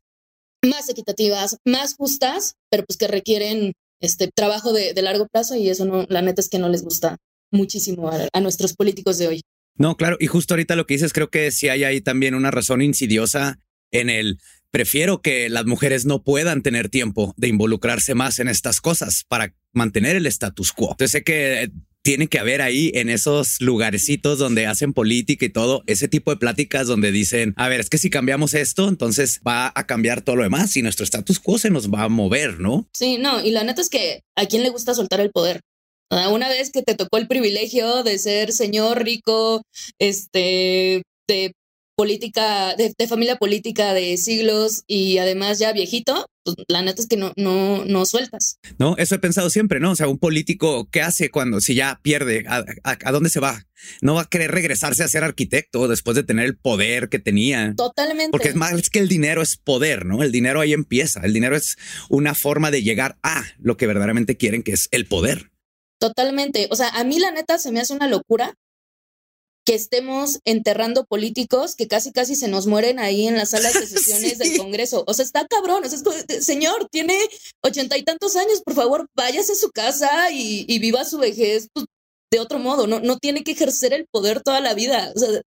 [0.64, 5.86] más equitativas, más justas, pero pues que requieren este trabajo de, largo plazo y eso
[5.86, 7.18] no, la neta es que no les gusta
[7.52, 9.42] muchísimo a, a nuestros políticos de hoy.
[9.76, 10.18] No, claro.
[10.20, 13.60] Y justo ahorita lo que dices, creo que sí hay ahí también una razón insidiosa
[13.92, 14.40] en el
[14.74, 19.54] prefiero que las mujeres no puedan tener tiempo de involucrarse más en estas cosas para
[19.72, 20.90] mantener el status quo.
[20.92, 21.72] Entonces sé que
[22.02, 26.38] tiene que haber ahí en esos lugarcitos donde hacen política y todo, ese tipo de
[26.38, 30.38] pláticas donde dicen, a ver, es que si cambiamos esto, entonces va a cambiar todo
[30.38, 32.90] lo demás y nuestro status quo se nos va a mover, ¿no?
[32.94, 35.62] Sí, no, y la neta es que a quién le gusta soltar el poder.
[36.10, 39.62] Una vez que te tocó el privilegio de ser señor rico,
[40.00, 41.54] este, de
[41.96, 47.18] política, de, familia política de siglos y además ya viejito, pues, la neta es que
[47.18, 48.58] no, no, no sueltas.
[48.78, 49.92] No, eso he pensado siempre, ¿no?
[49.92, 52.46] O sea, un político, ¿qué hace cuando, si ya pierde?
[52.48, 53.66] ¿A, a, dónde se va?
[54.02, 57.74] No va a querer regresarse a ser arquitecto después de tener el poder que tenía.
[57.76, 58.32] Totalmente.
[58.32, 60.24] Porque es más que el dinero es poder, ¿no?
[60.24, 61.22] El dinero ahí empieza.
[61.22, 61.78] El dinero es
[62.10, 65.52] una forma de llegar a lo que verdaderamente quieren, que es el poder.
[66.00, 66.68] Totalmente.
[66.70, 68.56] O sea, a mí la neta se me hace una locura
[69.66, 73.88] que estemos enterrando políticos que casi casi se nos mueren ahí en las salas de
[73.88, 75.04] sesiones del Congreso.
[75.08, 75.84] O sea, está cabrón.
[75.86, 76.00] O sea,
[76.42, 77.18] señor, tiene
[77.62, 81.86] ochenta y tantos años, por favor, váyase a su casa y, viva su vejez pues,
[82.32, 82.88] de otro modo.
[82.88, 85.12] No, no tiene que ejercer el poder toda la vida.
[85.16, 85.42] O sea,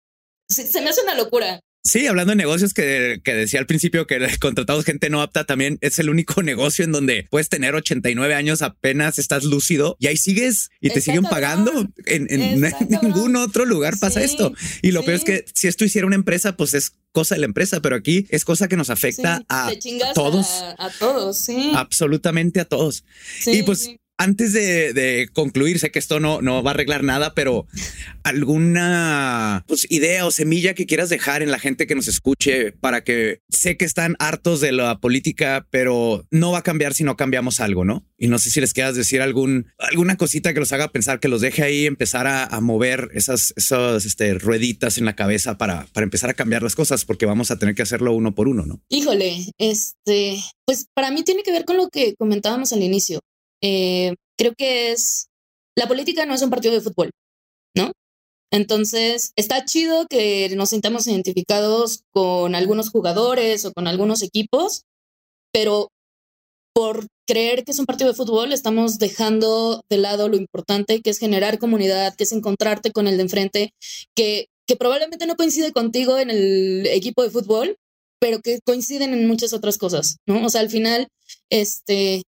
[0.48, 1.60] se me hace una locura.
[1.86, 5.78] Sí, hablando de negocios que, que, decía al principio que contratamos gente no apta, también
[5.80, 10.16] es el único negocio en donde puedes tener 89 años, apenas estás lúcido y ahí
[10.16, 11.88] sigues y te siguen pagando.
[12.06, 12.26] En,
[13.02, 14.52] ningún otro lugar pasa esto.
[14.82, 17.46] Y lo peor es que si esto hiciera una empresa, pues es cosa de la
[17.46, 19.70] empresa, pero aquí es cosa que nos afecta a
[20.14, 20.48] todos.
[20.78, 21.72] A, todos, sí.
[21.74, 23.04] Absolutamente a todos.
[23.46, 27.66] y pues antes de, concluir, sé que esto no, no va a arreglar nada, pero
[28.22, 33.04] alguna pues, idea o semilla que quieras dejar en la gente que nos escuche para
[33.04, 37.16] que sé que están hartos de la política, pero no va a cambiar si no
[37.16, 38.06] cambiamos algo, ¿no?
[38.18, 41.28] Y no sé si les quieras decir algún, alguna cosita que los haga pensar, que
[41.28, 46.04] los deje ahí empezar a, mover esas, esas este, rueditas en la cabeza para, para
[46.04, 48.80] empezar a cambiar las cosas, porque vamos a tener que hacerlo uno por uno, ¿no?
[48.88, 53.20] Híjole, este, pues para mí tiene que ver con lo que comentábamos al inicio.
[53.62, 55.28] Eh, creo que es,
[55.76, 57.10] la política no es un partido de fútbol,
[57.74, 57.92] ¿no?
[58.52, 64.82] Entonces, está chido que nos sintamos identificados con algunos jugadores o con algunos equipos,
[65.52, 65.88] pero
[66.74, 71.10] por creer que es un partido de fútbol, estamos dejando de lado lo importante que
[71.10, 73.74] es generar comunidad, que es encontrarte con el de enfrente,
[74.14, 77.76] que, que probablemente no coincide contigo en el equipo de fútbol,
[78.20, 80.44] pero que coinciden en muchas otras cosas, ¿no?
[80.44, 81.08] O sea, al final,
[81.50, 82.22] este,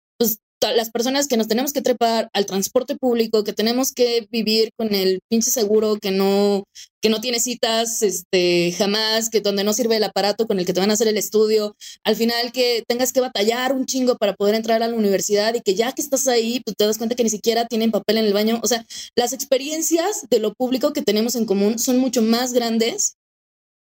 [0.61, 4.93] las personas que nos tenemos que trepar al transporte público, que tenemos que vivir con
[4.93, 6.63] el pinche seguro que no,
[7.01, 10.73] que no tiene citas este, jamás, que donde no sirve el aparato con el que
[10.73, 14.33] te van a hacer el estudio, al final que tengas que batallar un chingo para
[14.33, 17.15] poder entrar a la universidad y que ya que estás ahí, pues te das cuenta
[17.15, 18.59] que ni siquiera tienen papel en el baño.
[18.63, 18.85] O sea,
[19.15, 23.15] las experiencias de lo público que tenemos en común son mucho más grandes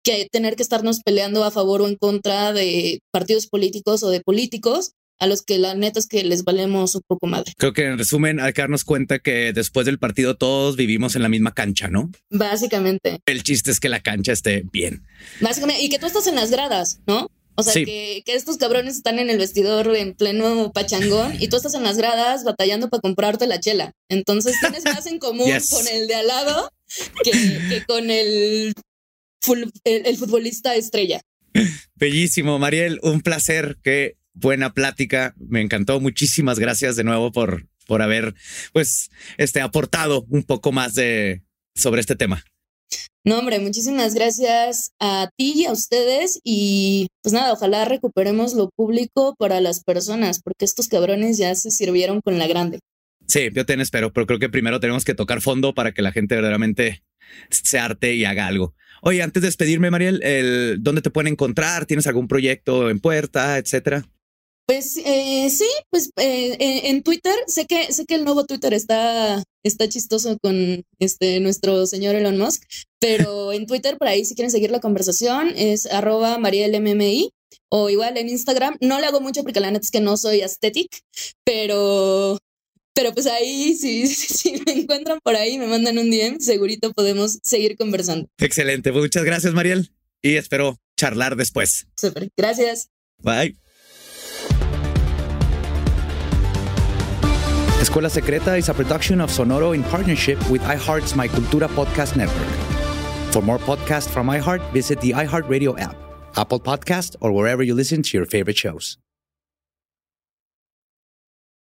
[0.03, 4.21] que tener que estarnos peleando a favor o en contra de partidos políticos o de
[4.21, 4.91] políticos
[5.23, 7.53] a los que la neta es que les valemos un poco madre.
[7.57, 11.21] Creo que en resumen hay que darnos cuenta que después del partido todos vivimos en
[11.21, 12.11] la misma cancha, ¿no?
[12.29, 13.21] Básicamente.
[13.25, 15.05] El chiste es que la cancha esté bien.
[15.39, 17.31] Básicamente, y que tú estás en las gradas, ¿no?
[17.55, 21.55] O sea, que, que, estos cabrones están en el vestidor en pleno pachangón y tú
[21.55, 23.93] estás en las gradas batallando para comprarte la chela.
[24.09, 26.69] Entonces tienes más en común con el de al lado
[27.23, 28.73] que, con el,
[29.85, 31.21] el futbolista estrella.
[31.95, 35.33] Bellísimo, Mariel, un placer que buena plática.
[35.37, 35.99] Me encantó.
[35.99, 38.35] Muchísimas gracias de nuevo por, por haber
[38.71, 41.43] pues este, aportado un poco más de
[41.75, 42.43] sobre este tema.
[43.25, 46.41] No, hombre, muchísimas gracias a ti y a ustedes.
[46.43, 51.71] Y pues nada, ojalá recuperemos lo público para las personas, porque estos cabrones ya se
[51.71, 52.79] sirvieron con la grande.
[53.27, 56.11] Sí, yo te espero, pero creo que primero tenemos que tocar fondo para que la
[56.11, 57.03] gente verdaderamente
[57.49, 58.75] se arte y haga algo.
[59.01, 61.85] Oye, antes de despedirme, Mariel, el, ¿dónde te pueden encontrar?
[61.85, 64.05] ¿Tienes algún proyecto en puerta, etcétera?
[64.65, 69.43] Pues eh, sí, pues eh, en Twitter, sé que, sé que el nuevo Twitter está,
[69.63, 72.63] está chistoso con este, nuestro señor Elon Musk,
[72.99, 77.29] pero en Twitter, por ahí, si quieren seguir la conversación, es arroba marielmmi
[77.69, 78.77] o igual en Instagram.
[78.79, 81.01] No le hago mucho porque la neta es que no soy aesthetic,
[81.43, 82.37] pero,
[82.93, 87.39] pero pues ahí, si, si, me encuentran por ahí, me mandan un DM, segurito podemos
[87.43, 88.29] seguir conversando.
[88.37, 89.91] Excelente, pues muchas gracias, Mariel,
[90.21, 91.87] y espero charlar después.
[91.99, 92.89] Súper, gracias.
[93.17, 93.62] Bye.
[97.83, 102.47] Escuela Secreta is a production of Sonoro in partnership with iHeart's My Cultura podcast network.
[103.33, 105.97] For more podcasts from iHeart, visit the iHeartRadio app,
[106.37, 108.97] Apple Podcast, or wherever you listen to your favorite shows.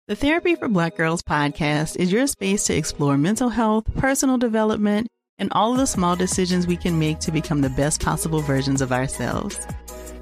[0.08, 5.06] The Therapy for Black Girls podcast is your space to explore mental health, personal development,
[5.38, 8.82] and all of the small decisions we can make to become the best possible versions
[8.82, 9.56] of ourselves.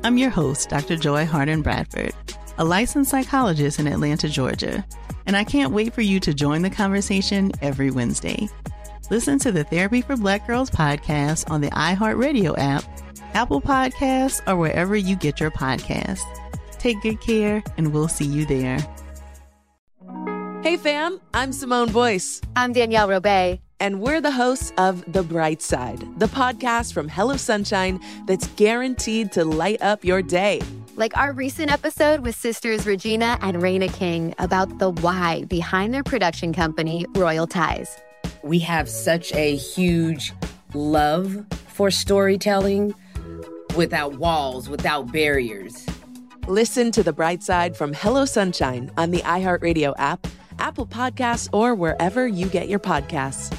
[0.04, 0.96] I'm your host, Dr.
[0.96, 2.12] Joy Harden Bradford,
[2.58, 4.84] a licensed psychologist in Atlanta, Georgia,
[5.26, 8.48] and I can't wait for you to join the conversation every Wednesday.
[9.10, 12.84] Listen to the Therapy for Black Girls podcast on the iHeartRadio app,
[13.34, 16.22] Apple Podcasts, or wherever you get your podcasts.
[16.78, 18.78] Take good care, and we'll see you there.
[20.62, 22.40] Hey, fam, I'm Simone Boyce.
[22.56, 23.60] I'm Danielle Robay.
[23.78, 29.32] And we're the hosts of The Bright Side, the podcast from Hello Sunshine that's guaranteed
[29.32, 30.60] to light up your day.
[30.96, 36.02] Like our recent episode with sisters Regina and Raina King about the why behind their
[36.02, 37.98] production company, Royal Ties.
[38.42, 40.32] We have such a huge
[40.72, 42.94] love for storytelling
[43.76, 45.84] without walls, without barriers.
[46.48, 50.26] Listen to The Bright Side from Hello Sunshine on the iHeartRadio app
[50.58, 53.54] Apple Podcasts, or wherever you get your podcasts.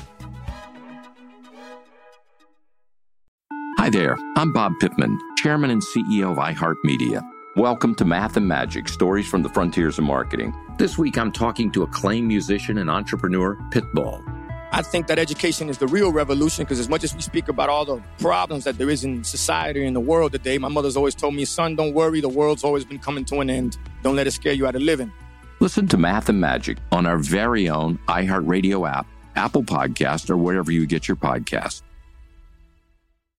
[3.78, 7.22] Hi there, I'm Bob Pittman, Chairman and CEO of iHeartMedia.
[7.56, 10.52] Welcome to Math and Magic Stories from the Frontiers of Marketing.
[10.80, 14.24] This week I'm talking to acclaimed musician and entrepreneur, Pitbull.
[14.72, 17.70] I think that education is the real revolution because as much as we speak about
[17.70, 21.14] all the problems that there is in society and the world today, my mother's always
[21.14, 23.78] told me, son, don't worry, the world's always been coming to an end.
[24.02, 25.14] Don't let it scare you out of living.
[25.60, 30.72] Listen to Math and Magic on our very own iHeartRadio app, Apple Podcast, or wherever
[30.72, 31.84] you get your podcasts.